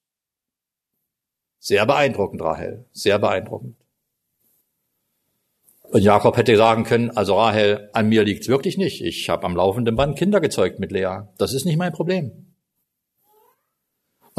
Sehr 1.60 1.86
beeindruckend, 1.86 2.42
Rahel, 2.42 2.86
sehr 2.92 3.18
beeindruckend. 3.18 3.78
Und 5.84 6.04
Jakob 6.04 6.36
hätte 6.38 6.56
sagen 6.56 6.84
können, 6.84 7.12
also 7.12 7.36
Rahel, 7.36 7.90
an 7.94 8.10
mir 8.10 8.24
liegt's 8.24 8.48
wirklich 8.48 8.78
nicht. 8.78 9.02
Ich 9.02 9.30
habe 9.30 9.46
am 9.46 9.56
laufenden 9.56 9.96
Band 9.96 10.18
Kinder 10.18 10.40
gezeugt 10.42 10.80
mit 10.80 10.92
Lea. 10.92 11.22
Das 11.38 11.54
ist 11.54 11.66
nicht 11.66 11.78
mein 11.78 11.94
Problem. 11.94 12.49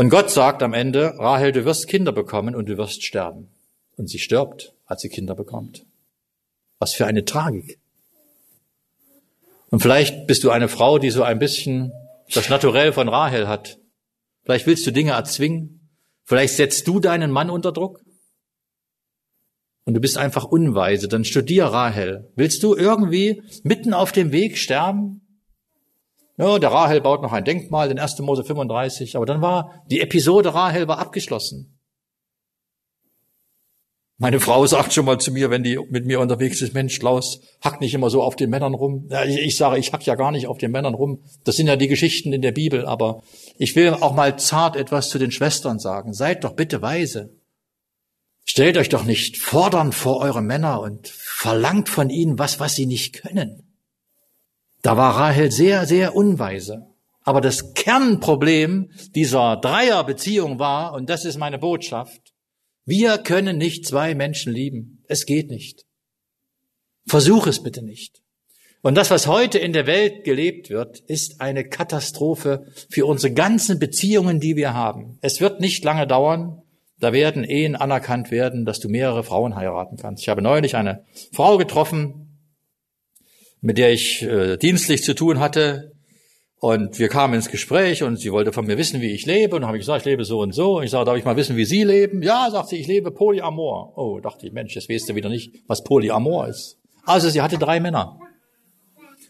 Und 0.00 0.08
Gott 0.08 0.30
sagt 0.30 0.62
am 0.62 0.72
Ende, 0.72 1.12
Rahel, 1.18 1.52
du 1.52 1.66
wirst 1.66 1.86
Kinder 1.86 2.10
bekommen 2.10 2.54
und 2.54 2.70
du 2.70 2.78
wirst 2.78 3.04
sterben. 3.04 3.50
Und 3.98 4.08
sie 4.08 4.18
stirbt, 4.18 4.72
als 4.86 5.02
sie 5.02 5.10
Kinder 5.10 5.34
bekommt. 5.34 5.84
Was 6.78 6.94
für 6.94 7.04
eine 7.04 7.26
Tragik. 7.26 7.78
Und 9.68 9.80
vielleicht 9.80 10.26
bist 10.26 10.42
du 10.42 10.48
eine 10.48 10.68
Frau, 10.68 10.98
die 10.98 11.10
so 11.10 11.22
ein 11.22 11.38
bisschen 11.38 11.92
das 12.32 12.48
Naturell 12.48 12.94
von 12.94 13.10
Rahel 13.10 13.46
hat. 13.46 13.76
Vielleicht 14.44 14.66
willst 14.66 14.86
du 14.86 14.90
Dinge 14.90 15.10
erzwingen. 15.10 15.86
Vielleicht 16.24 16.56
setzt 16.56 16.88
du 16.88 16.98
deinen 16.98 17.30
Mann 17.30 17.50
unter 17.50 17.70
Druck. 17.70 18.00
Und 19.84 19.92
du 19.92 20.00
bist 20.00 20.16
einfach 20.16 20.46
unweise. 20.46 21.08
Dann 21.08 21.26
studier 21.26 21.66
Rahel. 21.66 22.32
Willst 22.36 22.62
du 22.62 22.74
irgendwie 22.74 23.42
mitten 23.64 23.92
auf 23.92 24.12
dem 24.12 24.32
Weg 24.32 24.56
sterben? 24.56 25.20
Ja, 26.40 26.58
der 26.58 26.72
Rahel 26.72 27.02
baut 27.02 27.20
noch 27.20 27.34
ein 27.34 27.44
Denkmal 27.44 27.90
in 27.90 27.98
1. 27.98 28.18
Mose 28.20 28.44
35. 28.44 29.14
Aber 29.14 29.26
dann 29.26 29.42
war 29.42 29.82
die 29.90 30.00
Episode 30.00 30.54
Rahel 30.54 30.88
war 30.88 30.98
abgeschlossen. 30.98 31.78
Meine 34.16 34.40
Frau 34.40 34.64
sagt 34.66 34.94
schon 34.94 35.04
mal 35.04 35.18
zu 35.18 35.32
mir, 35.32 35.50
wenn 35.50 35.62
die 35.62 35.78
mit 35.90 36.06
mir 36.06 36.18
unterwegs 36.18 36.62
ist, 36.62 36.72
Mensch, 36.72 36.98
Klaus, 36.98 37.40
hack 37.62 37.82
nicht 37.82 37.92
immer 37.92 38.08
so 38.08 38.22
auf 38.22 38.36
den 38.36 38.48
Männern 38.48 38.72
rum. 38.72 39.06
Ja, 39.10 39.24
ich, 39.24 39.38
ich 39.38 39.56
sage, 39.56 39.78
ich 39.78 39.92
hack 39.92 40.06
ja 40.06 40.14
gar 40.14 40.32
nicht 40.32 40.46
auf 40.46 40.56
den 40.56 40.70
Männern 40.70 40.94
rum. 40.94 41.22
Das 41.44 41.56
sind 41.56 41.66
ja 41.66 41.76
die 41.76 41.88
Geschichten 41.88 42.32
in 42.32 42.40
der 42.40 42.52
Bibel, 42.52 42.86
aber 42.86 43.22
ich 43.58 43.76
will 43.76 43.90
auch 43.90 44.14
mal 44.14 44.38
zart 44.38 44.76
etwas 44.76 45.10
zu 45.10 45.18
den 45.18 45.32
Schwestern 45.32 45.78
sagen. 45.78 46.14
Seid 46.14 46.44
doch 46.44 46.54
bitte 46.54 46.80
weise. 46.80 47.34
Stellt 48.46 48.78
euch 48.78 48.88
doch 48.88 49.04
nicht 49.04 49.36
fordern 49.36 49.92
vor 49.92 50.20
eure 50.20 50.40
Männer 50.40 50.80
und 50.80 51.06
verlangt 51.08 51.90
von 51.90 52.08
ihnen 52.08 52.38
was, 52.38 52.60
was 52.60 52.74
sie 52.74 52.86
nicht 52.86 53.12
können. 53.12 53.69
Da 54.82 54.96
war 54.96 55.16
Rahel 55.16 55.50
sehr, 55.50 55.86
sehr 55.86 56.14
unweise. 56.16 56.86
Aber 57.22 57.40
das 57.40 57.74
Kernproblem 57.74 58.90
dieser 59.14 59.56
Dreierbeziehung 59.56 60.58
war, 60.58 60.94
und 60.94 61.10
das 61.10 61.24
ist 61.24 61.38
meine 61.38 61.58
Botschaft, 61.58 62.32
wir 62.86 63.18
können 63.18 63.58
nicht 63.58 63.86
zwei 63.86 64.14
Menschen 64.14 64.52
lieben. 64.52 65.04
Es 65.06 65.26
geht 65.26 65.50
nicht. 65.50 65.84
Versuch 67.06 67.46
es 67.46 67.62
bitte 67.62 67.82
nicht. 67.82 68.22
Und 68.82 68.94
das, 68.94 69.10
was 69.10 69.26
heute 69.26 69.58
in 69.58 69.74
der 69.74 69.86
Welt 69.86 70.24
gelebt 70.24 70.70
wird, 70.70 71.00
ist 71.00 71.42
eine 71.42 71.68
Katastrophe 71.68 72.66
für 72.88 73.04
unsere 73.04 73.34
ganzen 73.34 73.78
Beziehungen, 73.78 74.40
die 74.40 74.56
wir 74.56 74.72
haben. 74.72 75.18
Es 75.20 75.42
wird 75.42 75.60
nicht 75.60 75.84
lange 75.84 76.06
dauern. 76.06 76.62
Da 76.98 77.12
werden 77.12 77.44
Ehen 77.44 77.76
anerkannt 77.76 78.30
werden, 78.30 78.64
dass 78.64 78.80
du 78.80 78.88
mehrere 78.88 79.22
Frauen 79.22 79.56
heiraten 79.56 79.96
kannst. 79.96 80.22
Ich 80.22 80.28
habe 80.28 80.42
neulich 80.42 80.76
eine 80.76 81.04
Frau 81.32 81.58
getroffen, 81.58 82.29
mit 83.60 83.78
der 83.78 83.92
ich 83.92 84.22
äh, 84.22 84.56
dienstlich 84.56 85.02
zu 85.02 85.14
tun 85.14 85.40
hatte, 85.40 85.92
und 86.60 86.98
wir 86.98 87.08
kamen 87.08 87.32
ins 87.32 87.48
Gespräch 87.48 88.02
und 88.02 88.18
sie 88.18 88.32
wollte 88.32 88.52
von 88.52 88.66
mir 88.66 88.76
wissen, 88.76 89.00
wie 89.00 89.12
ich 89.12 89.24
lebe. 89.24 89.56
Und 89.56 89.64
habe 89.64 89.78
ich 89.78 89.80
gesagt, 89.80 90.00
ich 90.00 90.04
lebe 90.04 90.26
so 90.26 90.40
und 90.40 90.52
so. 90.52 90.76
Und 90.76 90.84
ich 90.84 90.90
sage, 90.90 91.06
darf 91.06 91.16
ich 91.16 91.24
mal 91.24 91.36
wissen, 91.36 91.56
wie 91.56 91.64
Sie 91.64 91.84
leben? 91.84 92.22
Ja, 92.22 92.50
sagt 92.50 92.68
sie, 92.68 92.76
ich 92.76 92.86
lebe 92.86 93.10
Polyamor. 93.12 93.96
Oh, 93.96 94.20
dachte 94.20 94.46
ich, 94.46 94.52
Mensch, 94.52 94.74
jetzt 94.74 94.90
weißt 94.90 95.08
du 95.08 95.14
wieder 95.14 95.30
nicht, 95.30 95.54
was 95.68 95.82
Polyamor 95.82 96.48
ist. 96.48 96.78
Also 97.04 97.30
sie 97.30 97.40
hatte 97.40 97.56
drei 97.56 97.80
Männer. 97.80 98.18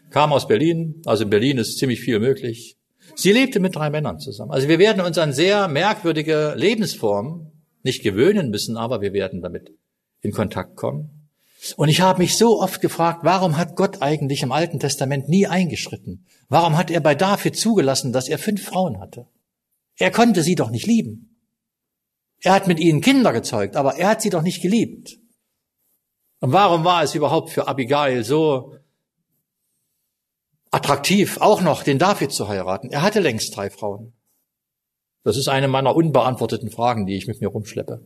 Kam 0.09 0.33
aus 0.33 0.45
Berlin. 0.45 1.01
Also 1.05 1.23
in 1.23 1.29
Berlin 1.29 1.57
ist 1.57 1.77
ziemlich 1.77 2.01
viel 2.01 2.19
möglich. 2.19 2.77
Sie 3.15 3.31
lebte 3.31 3.61
mit 3.61 3.77
drei 3.77 3.89
Männern 3.89 4.19
zusammen. 4.19 4.51
Also 4.51 4.67
wir 4.67 4.77
werden 4.77 5.01
uns 5.01 5.17
an 5.17 5.31
sehr 5.31 5.69
merkwürdige 5.69 6.53
Lebensformen 6.57 7.63
nicht 7.81 8.03
gewöhnen 8.03 8.49
müssen, 8.49 8.75
aber 8.75 8.99
wir 8.99 9.13
werden 9.13 9.41
damit 9.41 9.71
in 10.19 10.33
Kontakt 10.33 10.75
kommen. 10.75 11.20
Und 11.77 11.89
ich 11.89 12.01
habe 12.01 12.19
mich 12.19 12.37
so 12.37 12.59
oft 12.59 12.81
gefragt, 12.81 13.19
warum 13.23 13.57
hat 13.57 13.75
Gott 13.75 14.01
eigentlich 14.01 14.41
im 14.41 14.51
Alten 14.51 14.79
Testament 14.79 15.29
nie 15.29 15.45
eingeschritten? 15.45 16.25
Warum 16.49 16.75
hat 16.77 16.89
er 16.89 17.01
bei 17.01 17.13
David 17.13 17.55
zugelassen, 17.55 18.11
dass 18.13 18.27
er 18.27 18.39
fünf 18.39 18.65
Frauen 18.65 18.99
hatte? 18.99 19.27
Er 19.97 20.09
konnte 20.09 20.41
sie 20.41 20.55
doch 20.55 20.71
nicht 20.71 20.87
lieben. 20.87 21.37
Er 22.39 22.53
hat 22.53 22.67
mit 22.67 22.79
ihnen 22.79 23.01
Kinder 23.01 23.31
gezeugt, 23.31 23.75
aber 23.75 23.97
er 23.97 24.09
hat 24.09 24.21
sie 24.23 24.31
doch 24.31 24.41
nicht 24.41 24.63
geliebt. 24.63 25.19
Und 26.39 26.51
warum 26.51 26.83
war 26.83 27.03
es 27.03 27.13
überhaupt 27.13 27.51
für 27.51 27.67
Abigail 27.67 28.23
so 28.23 28.75
attraktiv, 30.71 31.37
auch 31.39 31.61
noch 31.61 31.83
den 31.83 31.99
David 31.99 32.31
zu 32.31 32.47
heiraten? 32.47 32.89
Er 32.89 33.03
hatte 33.03 33.19
längst 33.19 33.55
drei 33.55 33.69
Frauen. 33.69 34.13
Das 35.23 35.37
ist 35.37 35.47
eine 35.47 35.67
meiner 35.67 35.95
unbeantworteten 35.95 36.71
Fragen, 36.71 37.05
die 37.05 37.15
ich 37.15 37.27
mit 37.27 37.41
mir 37.41 37.49
rumschleppe. 37.49 38.03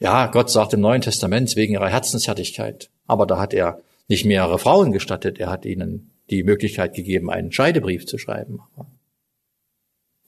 Ja, 0.00 0.26
Gott 0.26 0.50
sagt 0.50 0.72
im 0.72 0.80
Neuen 0.80 1.02
Testament 1.02 1.54
wegen 1.56 1.74
ihrer 1.74 1.88
Herzenshärtigkeit. 1.88 2.88
Aber 3.06 3.26
da 3.26 3.38
hat 3.38 3.52
er 3.52 3.80
nicht 4.08 4.24
mehrere 4.24 4.58
Frauen 4.58 4.92
gestattet. 4.92 5.38
Er 5.38 5.50
hat 5.50 5.66
ihnen 5.66 6.10
die 6.30 6.42
Möglichkeit 6.42 6.94
gegeben, 6.94 7.30
einen 7.30 7.52
Scheidebrief 7.52 8.06
zu 8.06 8.16
schreiben. 8.16 8.60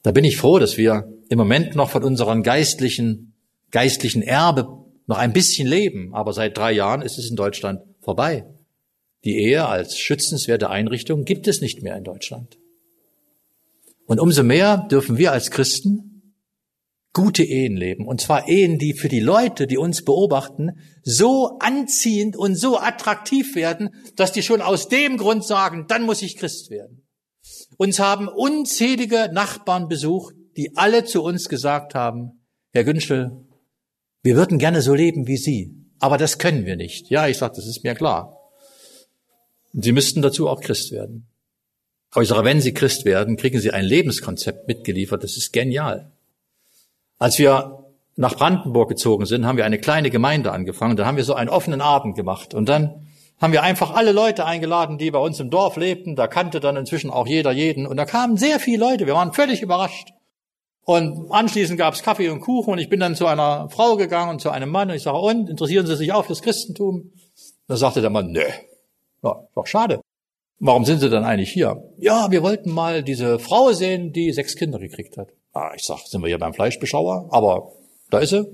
Da 0.03 0.11
bin 0.11 0.25
ich 0.25 0.37
froh, 0.37 0.59
dass 0.59 0.77
wir 0.77 1.11
im 1.29 1.37
Moment 1.39 1.75
noch 1.75 1.89
von 1.89 2.03
unserem 2.03 2.43
geistlichen, 2.43 3.33
geistlichen 3.71 4.21
Erbe 4.21 4.67
noch 5.07 5.17
ein 5.17 5.33
bisschen 5.33 5.67
leben. 5.67 6.13
Aber 6.13 6.33
seit 6.33 6.55
drei 6.55 6.71
Jahren 6.71 7.01
ist 7.01 7.17
es 7.17 7.29
in 7.29 7.35
Deutschland 7.35 7.81
vorbei. 8.01 8.45
Die 9.23 9.37
Ehe 9.37 9.65
als 9.65 9.97
schützenswerte 9.97 10.69
Einrichtung 10.69 11.25
gibt 11.25 11.47
es 11.47 11.61
nicht 11.61 11.81
mehr 11.81 11.97
in 11.97 12.03
Deutschland. 12.03 12.57
Und 14.05 14.19
umso 14.19 14.43
mehr 14.43 14.85
dürfen 14.91 15.17
wir 15.17 15.31
als 15.31 15.49
Christen 15.49 16.12
gute 17.13 17.43
Ehen 17.43 17.77
leben. 17.77 18.07
Und 18.07 18.21
zwar 18.21 18.47
Ehen, 18.49 18.79
die 18.79 18.93
für 18.93 19.07
die 19.07 19.19
Leute, 19.19 19.67
die 19.67 19.77
uns 19.77 20.03
beobachten, 20.03 20.71
so 21.03 21.57
anziehend 21.59 22.35
und 22.35 22.55
so 22.55 22.79
attraktiv 22.79 23.55
werden, 23.55 23.91
dass 24.15 24.31
die 24.31 24.41
schon 24.41 24.61
aus 24.61 24.89
dem 24.89 25.17
Grund 25.17 25.45
sagen, 25.45 25.85
dann 25.87 26.03
muss 26.03 26.23
ich 26.23 26.37
Christ 26.37 26.71
werden. 26.71 27.07
Uns 27.77 27.99
haben 27.99 28.27
unzählige 28.27 29.29
Nachbarn 29.31 29.87
besucht, 29.87 30.35
die 30.57 30.75
alle 30.75 31.05
zu 31.05 31.23
uns 31.23 31.49
gesagt 31.49 31.95
haben, 31.95 32.45
Herr 32.71 32.83
Günschel, 32.83 33.45
wir 34.23 34.35
würden 34.35 34.57
gerne 34.57 34.81
so 34.81 34.93
leben 34.93 35.27
wie 35.27 35.37
Sie, 35.37 35.75
aber 35.99 36.17
das 36.17 36.37
können 36.37 36.65
wir 36.65 36.75
nicht. 36.75 37.09
Ja, 37.09 37.27
ich 37.27 37.37
sage, 37.37 37.55
das 37.55 37.67
ist 37.67 37.83
mir 37.83 37.93
klar. 37.93 38.37
Sie 39.73 39.91
müssten 39.91 40.21
dazu 40.21 40.47
auch 40.47 40.61
Christ 40.61 40.91
werden. 40.91 41.27
Aber 42.11 42.21
ich 42.21 42.29
sage, 42.29 42.45
wenn 42.45 42.61
Sie 42.61 42.73
Christ 42.73 43.05
werden, 43.05 43.37
kriegen 43.37 43.59
Sie 43.59 43.71
ein 43.71 43.85
Lebenskonzept 43.85 44.67
mitgeliefert, 44.67 45.23
das 45.23 45.35
ist 45.35 45.51
genial. 45.51 46.12
Als 47.23 47.39
wir 47.39 47.85
nach 48.17 48.35
Brandenburg 48.35 48.89
gezogen 48.89 49.25
sind, 49.25 49.45
haben 49.45 49.55
wir 49.55 49.63
eine 49.63 49.79
kleine 49.79 50.09
Gemeinde 50.09 50.51
angefangen. 50.51 50.97
Da 50.97 51.05
haben 51.05 51.15
wir 51.15 51.23
so 51.23 51.35
einen 51.35 51.49
offenen 51.49 51.79
Abend 51.79 52.17
gemacht. 52.17 52.53
Und 52.53 52.67
dann 52.67 53.07
haben 53.39 53.53
wir 53.53 53.63
einfach 53.63 53.95
alle 53.95 54.11
Leute 54.11 54.43
eingeladen, 54.45 54.97
die 54.97 55.09
bei 55.09 55.19
uns 55.19 55.39
im 55.39 55.49
Dorf 55.49 55.77
lebten. 55.77 56.17
Da 56.17 56.27
kannte 56.27 56.59
dann 56.59 56.75
inzwischen 56.75 57.09
auch 57.09 57.25
jeder 57.25 57.53
jeden. 57.53 57.87
Und 57.87 57.95
da 57.95 58.03
kamen 58.03 58.35
sehr 58.35 58.59
viele 58.59 58.79
Leute. 58.79 59.05
Wir 59.05 59.13
waren 59.13 59.31
völlig 59.31 59.61
überrascht. 59.61 60.09
Und 60.83 61.31
anschließend 61.31 61.79
gab 61.79 61.93
es 61.93 62.03
Kaffee 62.03 62.27
und 62.27 62.41
Kuchen. 62.41 62.73
Und 62.73 62.79
ich 62.79 62.89
bin 62.89 62.99
dann 62.99 63.15
zu 63.15 63.25
einer 63.25 63.69
Frau 63.69 63.95
gegangen 63.95 64.31
und 64.31 64.41
zu 64.41 64.49
einem 64.49 64.69
Mann. 64.69 64.89
Und 64.89 64.97
ich 64.97 65.03
sage, 65.03 65.17
und, 65.17 65.49
interessieren 65.49 65.87
Sie 65.87 65.95
sich 65.95 66.11
auch 66.11 66.25
fürs 66.25 66.41
Christentum? 66.41 67.13
Da 67.69 67.77
sagte 67.77 68.01
der 68.01 68.09
Mann, 68.09 68.33
nö. 68.33 68.43
Ja, 69.23 69.47
doch 69.55 69.67
schade. 69.67 70.01
Warum 70.59 70.83
sind 70.83 70.99
Sie 70.99 71.09
dann 71.09 71.23
eigentlich 71.23 71.53
hier? 71.53 71.89
Ja, 71.99 72.31
wir 72.31 72.43
wollten 72.43 72.69
mal 72.69 73.01
diese 73.01 73.39
Frau 73.39 73.71
sehen, 73.71 74.11
die 74.11 74.33
sechs 74.33 74.57
Kinder 74.57 74.77
gekriegt 74.77 75.15
hat. 75.17 75.29
Ah, 75.53 75.71
ich 75.75 75.83
sag, 75.83 75.99
sind 76.07 76.21
wir 76.21 76.27
hier 76.27 76.39
beim 76.39 76.53
Fleischbeschauer? 76.53 77.29
Aber 77.31 77.71
da 78.09 78.19
ist 78.19 78.31
sie. 78.31 78.45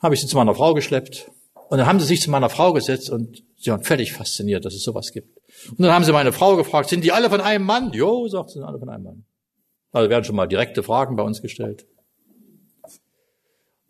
Habe 0.00 0.14
ich 0.14 0.20
sie 0.20 0.26
zu 0.26 0.36
meiner 0.36 0.54
Frau 0.54 0.74
geschleppt. 0.74 1.30
Und 1.68 1.78
dann 1.78 1.86
haben 1.86 2.00
sie 2.00 2.06
sich 2.06 2.22
zu 2.22 2.30
meiner 2.30 2.48
Frau 2.48 2.72
gesetzt 2.72 3.10
und 3.10 3.42
sie 3.58 3.70
waren 3.70 3.82
völlig 3.82 4.12
fasziniert, 4.14 4.64
dass 4.64 4.74
es 4.74 4.82
sowas 4.82 5.12
gibt. 5.12 5.38
Und 5.70 5.80
dann 5.80 5.92
haben 5.92 6.04
sie 6.04 6.12
meine 6.12 6.32
Frau 6.32 6.56
gefragt, 6.56 6.88
sind 6.88 7.04
die 7.04 7.12
alle 7.12 7.28
von 7.28 7.42
einem 7.42 7.64
Mann? 7.64 7.92
Jo, 7.92 8.26
sagt 8.28 8.50
sie, 8.50 8.54
sind 8.54 8.64
alle 8.64 8.78
von 8.78 8.88
einem 8.88 9.04
Mann. 9.04 9.24
Also 9.92 10.08
werden 10.08 10.24
schon 10.24 10.36
mal 10.36 10.46
direkte 10.46 10.82
Fragen 10.82 11.16
bei 11.16 11.22
uns 11.22 11.42
gestellt. 11.42 11.86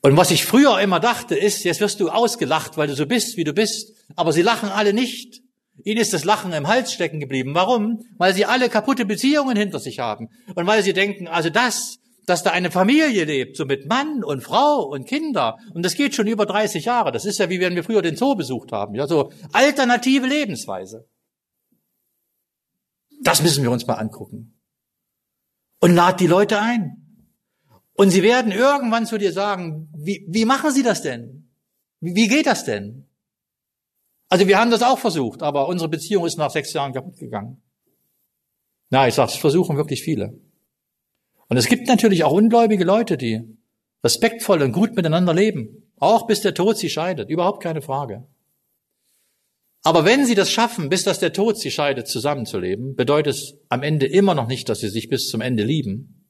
Und 0.00 0.16
was 0.16 0.30
ich 0.30 0.44
früher 0.44 0.80
immer 0.80 1.00
dachte, 1.00 1.36
ist, 1.36 1.64
jetzt 1.64 1.80
wirst 1.80 2.00
du 2.00 2.08
ausgelacht, 2.08 2.76
weil 2.76 2.88
du 2.88 2.94
so 2.94 3.06
bist, 3.06 3.36
wie 3.36 3.44
du 3.44 3.52
bist. 3.52 3.92
Aber 4.16 4.32
sie 4.32 4.42
lachen 4.42 4.70
alle 4.70 4.92
nicht. 4.92 5.42
Ihnen 5.84 6.00
ist 6.00 6.12
das 6.12 6.24
Lachen 6.24 6.52
im 6.52 6.66
Hals 6.66 6.92
stecken 6.92 7.20
geblieben. 7.20 7.54
Warum? 7.54 8.04
Weil 8.16 8.34
sie 8.34 8.44
alle 8.44 8.68
kaputte 8.68 9.04
Beziehungen 9.04 9.56
hinter 9.56 9.78
sich 9.78 9.98
haben. 9.98 10.28
Und 10.54 10.66
weil 10.66 10.82
sie 10.82 10.92
denken, 10.92 11.28
also 11.28 11.50
das, 11.50 11.98
dass 12.28 12.42
da 12.42 12.50
eine 12.50 12.70
Familie 12.70 13.24
lebt, 13.24 13.56
so 13.56 13.64
mit 13.64 13.88
Mann 13.88 14.22
und 14.22 14.42
Frau 14.42 14.82
und 14.82 15.06
Kinder. 15.06 15.58
Und 15.72 15.84
das 15.84 15.94
geht 15.94 16.14
schon 16.14 16.26
über 16.26 16.46
30 16.46 16.84
Jahre. 16.84 17.10
Das 17.10 17.24
ist 17.24 17.38
ja 17.38 17.48
wie 17.48 17.60
wenn 17.60 17.74
wir 17.74 17.84
früher 17.84 18.02
den 18.02 18.16
Zoo 18.16 18.34
besucht 18.34 18.72
haben. 18.72 18.94
Ja, 18.94 19.06
so 19.06 19.32
alternative 19.52 20.26
Lebensweise. 20.26 21.08
Das 23.22 23.42
müssen 23.42 23.62
wir 23.62 23.70
uns 23.70 23.86
mal 23.86 23.94
angucken. 23.94 24.60
Und 25.80 25.94
lad 25.94 26.20
die 26.20 26.26
Leute 26.26 26.60
ein. 26.60 27.24
Und 27.94 28.10
sie 28.10 28.22
werden 28.22 28.52
irgendwann 28.52 29.06
zu 29.06 29.18
dir 29.18 29.32
sagen, 29.32 29.90
wie, 29.96 30.24
wie 30.28 30.44
machen 30.44 30.70
sie 30.70 30.82
das 30.82 31.02
denn? 31.02 31.50
Wie, 32.00 32.14
wie 32.14 32.28
geht 32.28 32.46
das 32.46 32.64
denn? 32.64 33.08
Also 34.28 34.46
wir 34.46 34.58
haben 34.58 34.70
das 34.70 34.82
auch 34.82 34.98
versucht, 34.98 35.42
aber 35.42 35.68
unsere 35.68 35.88
Beziehung 35.88 36.26
ist 36.26 36.36
nach 36.36 36.50
sechs 36.50 36.72
Jahren 36.74 36.92
kaputt 36.92 37.16
gegangen. 37.16 37.62
Na, 38.90 39.08
ich 39.08 39.14
sage, 39.14 39.32
es 39.32 39.38
versuchen 39.38 39.76
wirklich 39.76 40.02
viele. 40.02 40.38
Und 41.48 41.56
es 41.56 41.66
gibt 41.66 41.88
natürlich 41.88 42.24
auch 42.24 42.32
ungläubige 42.32 42.84
Leute, 42.84 43.16
die 43.16 43.42
respektvoll 44.04 44.62
und 44.62 44.72
gut 44.72 44.94
miteinander 44.94 45.34
leben. 45.34 45.92
Auch 45.96 46.26
bis 46.26 46.40
der 46.40 46.54
Tod 46.54 46.78
sie 46.78 46.90
scheidet. 46.90 47.30
Überhaupt 47.30 47.62
keine 47.62 47.82
Frage. 47.82 48.26
Aber 49.82 50.04
wenn 50.04 50.26
sie 50.26 50.34
das 50.34 50.50
schaffen, 50.50 50.88
bis 50.88 51.04
dass 51.04 51.18
der 51.18 51.32
Tod 51.32 51.58
sie 51.58 51.70
scheidet, 51.70 52.08
zusammenzuleben, 52.08 52.94
bedeutet 52.94 53.34
es 53.34 53.54
am 53.68 53.82
Ende 53.82 54.06
immer 54.06 54.34
noch 54.34 54.46
nicht, 54.46 54.68
dass 54.68 54.80
sie 54.80 54.90
sich 54.90 55.08
bis 55.08 55.28
zum 55.28 55.40
Ende 55.40 55.64
lieben. 55.64 56.26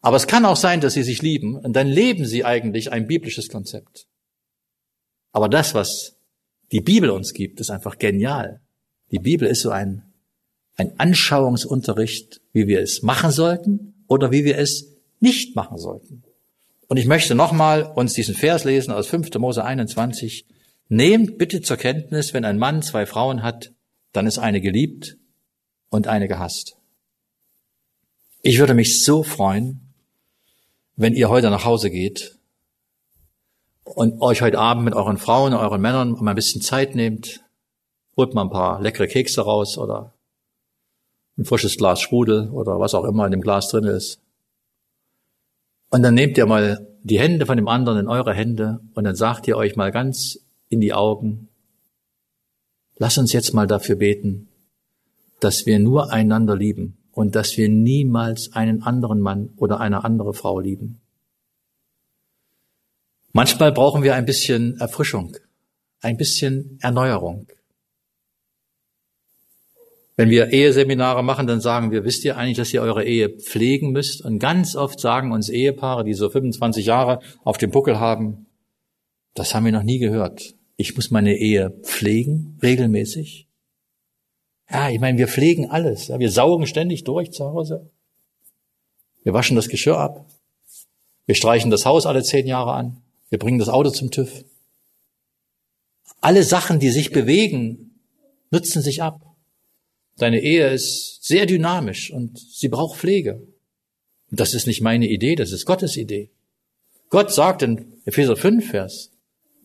Aber 0.00 0.16
es 0.16 0.26
kann 0.26 0.44
auch 0.44 0.56
sein, 0.56 0.80
dass 0.80 0.94
sie 0.94 1.02
sich 1.02 1.22
lieben 1.22 1.56
und 1.56 1.74
dann 1.74 1.88
leben 1.88 2.26
sie 2.26 2.44
eigentlich 2.44 2.92
ein 2.92 3.06
biblisches 3.06 3.48
Konzept. 3.48 4.06
Aber 5.32 5.48
das, 5.48 5.74
was 5.74 6.16
die 6.72 6.80
Bibel 6.80 7.10
uns 7.10 7.32
gibt, 7.32 7.60
ist 7.60 7.70
einfach 7.70 7.98
genial. 7.98 8.60
Die 9.10 9.18
Bibel 9.18 9.46
ist 9.48 9.62
so 9.62 9.70
ein, 9.70 10.13
ein 10.76 10.98
Anschauungsunterricht, 10.98 12.40
wie 12.52 12.66
wir 12.66 12.80
es 12.80 13.02
machen 13.02 13.30
sollten 13.30 13.94
oder 14.08 14.32
wie 14.32 14.44
wir 14.44 14.58
es 14.58 14.96
nicht 15.20 15.56
machen 15.56 15.78
sollten. 15.78 16.24
Und 16.88 16.96
ich 16.96 17.06
möchte 17.06 17.34
nochmal 17.34 17.92
uns 17.94 18.12
diesen 18.12 18.34
Vers 18.34 18.64
lesen 18.64 18.92
aus 18.92 19.06
5. 19.06 19.32
Mose 19.38 19.64
21. 19.64 20.46
Nehmt 20.88 21.38
bitte 21.38 21.62
zur 21.62 21.76
Kenntnis, 21.76 22.34
wenn 22.34 22.44
ein 22.44 22.58
Mann 22.58 22.82
zwei 22.82 23.06
Frauen 23.06 23.42
hat, 23.42 23.72
dann 24.12 24.26
ist 24.26 24.38
eine 24.38 24.60
geliebt 24.60 25.16
und 25.90 26.06
eine 26.06 26.28
gehasst. 26.28 26.76
Ich 28.42 28.58
würde 28.58 28.74
mich 28.74 29.02
so 29.02 29.22
freuen, 29.22 29.94
wenn 30.96 31.14
ihr 31.14 31.30
heute 31.30 31.50
nach 31.50 31.64
Hause 31.64 31.90
geht 31.90 32.38
und 33.84 34.20
euch 34.20 34.42
heute 34.42 34.58
Abend 34.58 34.84
mit 34.84 34.94
euren 34.94 35.18
Frauen, 35.18 35.54
euren 35.54 35.80
Männern 35.80 36.12
mal 36.20 36.32
ein 36.32 36.36
bisschen 36.36 36.60
Zeit 36.60 36.94
nehmt, 36.94 37.44
holt 38.16 38.34
mal 38.34 38.42
ein 38.42 38.50
paar 38.50 38.80
leckere 38.80 39.06
Kekse 39.06 39.40
raus 39.40 39.78
oder 39.78 40.14
ein 41.36 41.44
frisches 41.44 41.76
Glas 41.76 42.00
Sprudel 42.00 42.50
oder 42.50 42.78
was 42.78 42.94
auch 42.94 43.04
immer 43.04 43.24
in 43.24 43.32
dem 43.32 43.40
Glas 43.40 43.68
drin 43.68 43.84
ist. 43.84 44.20
Und 45.90 46.02
dann 46.02 46.14
nehmt 46.14 46.38
ihr 46.38 46.46
mal 46.46 46.86
die 47.02 47.18
Hände 47.18 47.46
von 47.46 47.56
dem 47.56 47.68
anderen 47.68 47.98
in 47.98 48.08
eure 48.08 48.32
Hände 48.32 48.80
und 48.94 49.04
dann 49.04 49.14
sagt 49.14 49.46
ihr 49.46 49.56
euch 49.56 49.76
mal 49.76 49.92
ganz 49.92 50.38
in 50.68 50.80
die 50.80 50.94
Augen, 50.94 51.48
lass 52.96 53.18
uns 53.18 53.32
jetzt 53.32 53.52
mal 53.52 53.66
dafür 53.66 53.96
beten, 53.96 54.48
dass 55.40 55.66
wir 55.66 55.78
nur 55.78 56.12
einander 56.12 56.56
lieben 56.56 56.96
und 57.12 57.36
dass 57.36 57.56
wir 57.56 57.68
niemals 57.68 58.52
einen 58.54 58.82
anderen 58.82 59.20
Mann 59.20 59.50
oder 59.56 59.80
eine 59.80 60.04
andere 60.04 60.34
Frau 60.34 60.58
lieben. 60.58 61.00
Manchmal 63.32 63.72
brauchen 63.72 64.02
wir 64.02 64.14
ein 64.14 64.26
bisschen 64.26 64.78
Erfrischung, 64.78 65.36
ein 66.00 66.16
bisschen 66.16 66.78
Erneuerung. 66.80 67.46
Wenn 70.16 70.30
wir 70.30 70.52
Eheseminare 70.52 71.24
machen, 71.24 71.46
dann 71.46 71.60
sagen 71.60 71.90
wir, 71.90 72.04
wisst 72.04 72.24
ihr 72.24 72.36
eigentlich, 72.36 72.56
dass 72.56 72.72
ihr 72.72 72.82
eure 72.82 73.04
Ehe 73.04 73.30
pflegen 73.30 73.90
müsst? 73.90 74.24
Und 74.24 74.38
ganz 74.38 74.76
oft 74.76 75.00
sagen 75.00 75.32
uns 75.32 75.48
Ehepaare, 75.48 76.04
die 76.04 76.14
so 76.14 76.30
25 76.30 76.86
Jahre 76.86 77.18
auf 77.42 77.58
dem 77.58 77.70
Buckel 77.70 77.98
haben, 77.98 78.46
das 79.34 79.54
haben 79.54 79.64
wir 79.64 79.72
noch 79.72 79.82
nie 79.82 79.98
gehört. 79.98 80.54
Ich 80.76 80.94
muss 80.94 81.10
meine 81.10 81.36
Ehe 81.36 81.70
pflegen, 81.82 82.58
regelmäßig. 82.62 83.48
Ja, 84.70 84.88
ich 84.88 85.00
meine, 85.00 85.18
wir 85.18 85.28
pflegen 85.28 85.70
alles. 85.70 86.08
Wir 86.08 86.30
saugen 86.30 86.66
ständig 86.66 87.04
durch 87.04 87.32
zu 87.32 87.44
Hause. 87.44 87.90
Wir 89.24 89.32
waschen 89.32 89.56
das 89.56 89.68
Geschirr 89.68 89.98
ab. 89.98 90.26
Wir 91.26 91.34
streichen 91.34 91.70
das 91.70 91.86
Haus 91.86 92.06
alle 92.06 92.22
zehn 92.22 92.46
Jahre 92.46 92.72
an. 92.72 93.02
Wir 93.30 93.38
bringen 93.38 93.58
das 93.58 93.68
Auto 93.68 93.90
zum 93.90 94.10
TÜV. 94.10 94.44
Alle 96.20 96.44
Sachen, 96.44 96.78
die 96.78 96.90
sich 96.90 97.10
bewegen, 97.10 97.98
nutzen 98.50 98.80
sich 98.80 99.02
ab. 99.02 99.33
Deine 100.16 100.40
Ehe 100.40 100.68
ist 100.68 101.24
sehr 101.24 101.46
dynamisch 101.46 102.12
und 102.12 102.38
sie 102.38 102.68
braucht 102.68 102.98
Pflege. 102.98 103.46
Und 104.30 104.40
das 104.40 104.54
ist 104.54 104.66
nicht 104.66 104.80
meine 104.80 105.08
Idee, 105.08 105.34
das 105.34 105.52
ist 105.52 105.64
Gottes 105.64 105.96
Idee. 105.96 106.30
Gott 107.10 107.32
sagt 107.32 107.62
in 107.62 108.00
Epheser 108.04 108.36
5, 108.36 108.70
Vers 108.70 109.10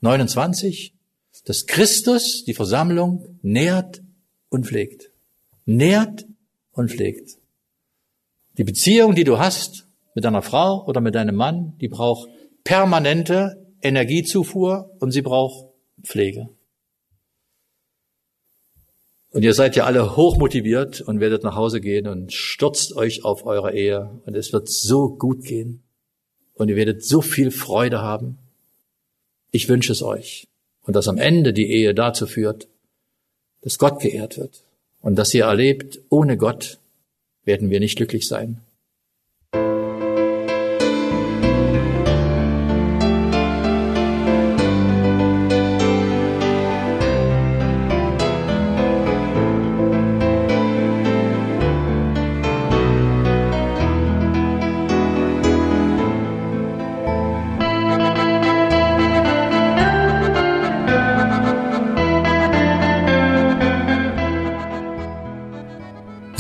29, 0.02 0.94
dass 1.46 1.66
Christus 1.66 2.44
die 2.46 2.54
Versammlung 2.54 3.40
nährt 3.42 4.02
und 4.50 4.66
pflegt. 4.66 5.12
Nährt 5.66 6.26
und 6.72 6.92
pflegt. 6.92 7.38
Die 8.58 8.64
Beziehung, 8.64 9.16
die 9.16 9.24
du 9.24 9.40
hast 9.40 9.88
mit 10.16 10.26
deiner 10.26 10.42
Frau 10.42 10.86
oder 10.86 11.02
mit 11.02 11.16
deinem 11.16 11.36
Mann, 11.36 11.78
die 11.80 11.88
braucht 11.88 12.30
permanente 12.64 13.66
Energiezufuhr 13.82 14.96
und 15.00 15.12
sie 15.12 15.22
braucht 15.22 15.70
Pflege. 16.04 16.50
Und 19.32 19.44
ihr 19.44 19.54
seid 19.54 19.76
ja 19.76 19.84
alle 19.84 20.16
hochmotiviert 20.16 21.02
und 21.02 21.20
werdet 21.20 21.44
nach 21.44 21.56
Hause 21.56 21.82
gehen 21.82 22.08
und 22.08 22.34
stürzt 22.34 22.96
euch 22.96 23.24
auf 23.24 23.46
eure 23.46 23.74
Ehe 23.74 24.10
und 24.26 24.36
es 24.36 24.54
wird 24.54 24.70
so 24.70 25.10
gut 25.10 25.44
gehen 25.44 25.84
und 26.56 26.70
ihr 26.70 26.76
werdet 26.76 27.06
so 27.06 27.22
viel 27.22 27.52
Freude 27.52 28.02
haben. 28.02 28.40
Ich 29.52 29.70
wünsche 29.70 29.92
es 29.92 30.02
euch 30.02 30.48
und 30.84 30.96
dass 30.96 31.08
am 31.08 31.18
Ende 31.18 31.54
die 31.54 31.70
Ehe 31.72 31.94
dazu 31.94 32.26
führt, 32.26 32.68
dass 33.62 33.78
Gott 33.78 34.00
geehrt 34.00 34.38
wird 34.38 34.64
und 35.02 35.16
dass 35.16 35.34
ihr 35.34 35.46
erlebt, 35.46 36.00
ohne 36.10 36.36
Gott 36.36 36.80
werden 37.46 37.70
wir 37.70 37.80
nicht 37.80 37.98
glücklich 37.98 38.28
sein. 38.28 38.62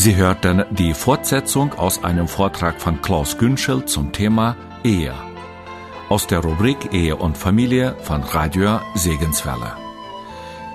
Sie 0.09 0.15
hörten 0.15 0.65
die 0.71 0.95
Fortsetzung 0.95 1.73
aus 1.73 2.03
einem 2.03 2.27
Vortrag 2.27 2.81
von 2.81 2.99
Klaus 2.99 3.37
Günschel 3.37 3.85
zum 3.85 4.11
Thema 4.11 4.55
Ehe. 4.83 5.13
Aus 6.09 6.25
der 6.25 6.39
Rubrik 6.39 6.91
Ehe 6.93 7.15
und 7.15 7.37
Familie 7.37 7.95
von 8.01 8.23
Radio 8.23 8.79
Segenswelle. 8.95 9.75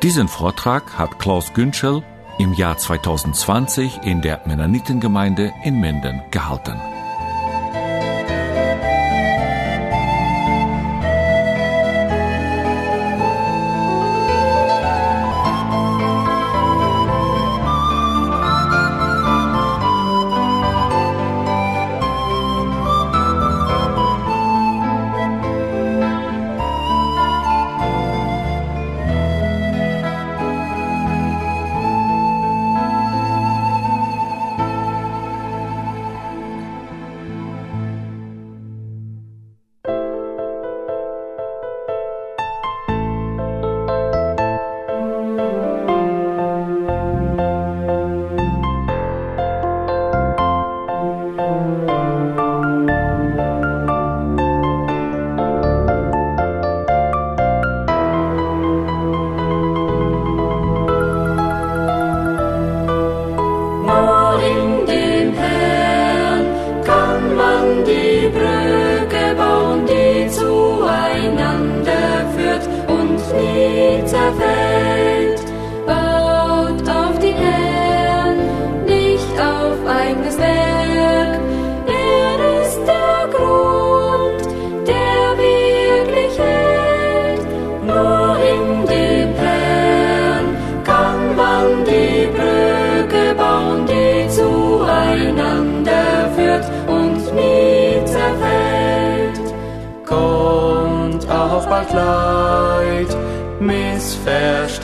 Diesen 0.04 0.28
Vortrag 0.28 0.96
hat 0.96 1.18
Klaus 1.18 1.52
Günschel 1.52 2.04
im 2.38 2.52
Jahr 2.52 2.78
2020 2.78 4.02
in 4.04 4.22
der 4.22 4.40
Mennonitengemeinde 4.46 5.52
in 5.64 5.80
Minden 5.80 6.22
gehalten. 6.30 6.93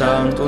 stand 0.00 0.39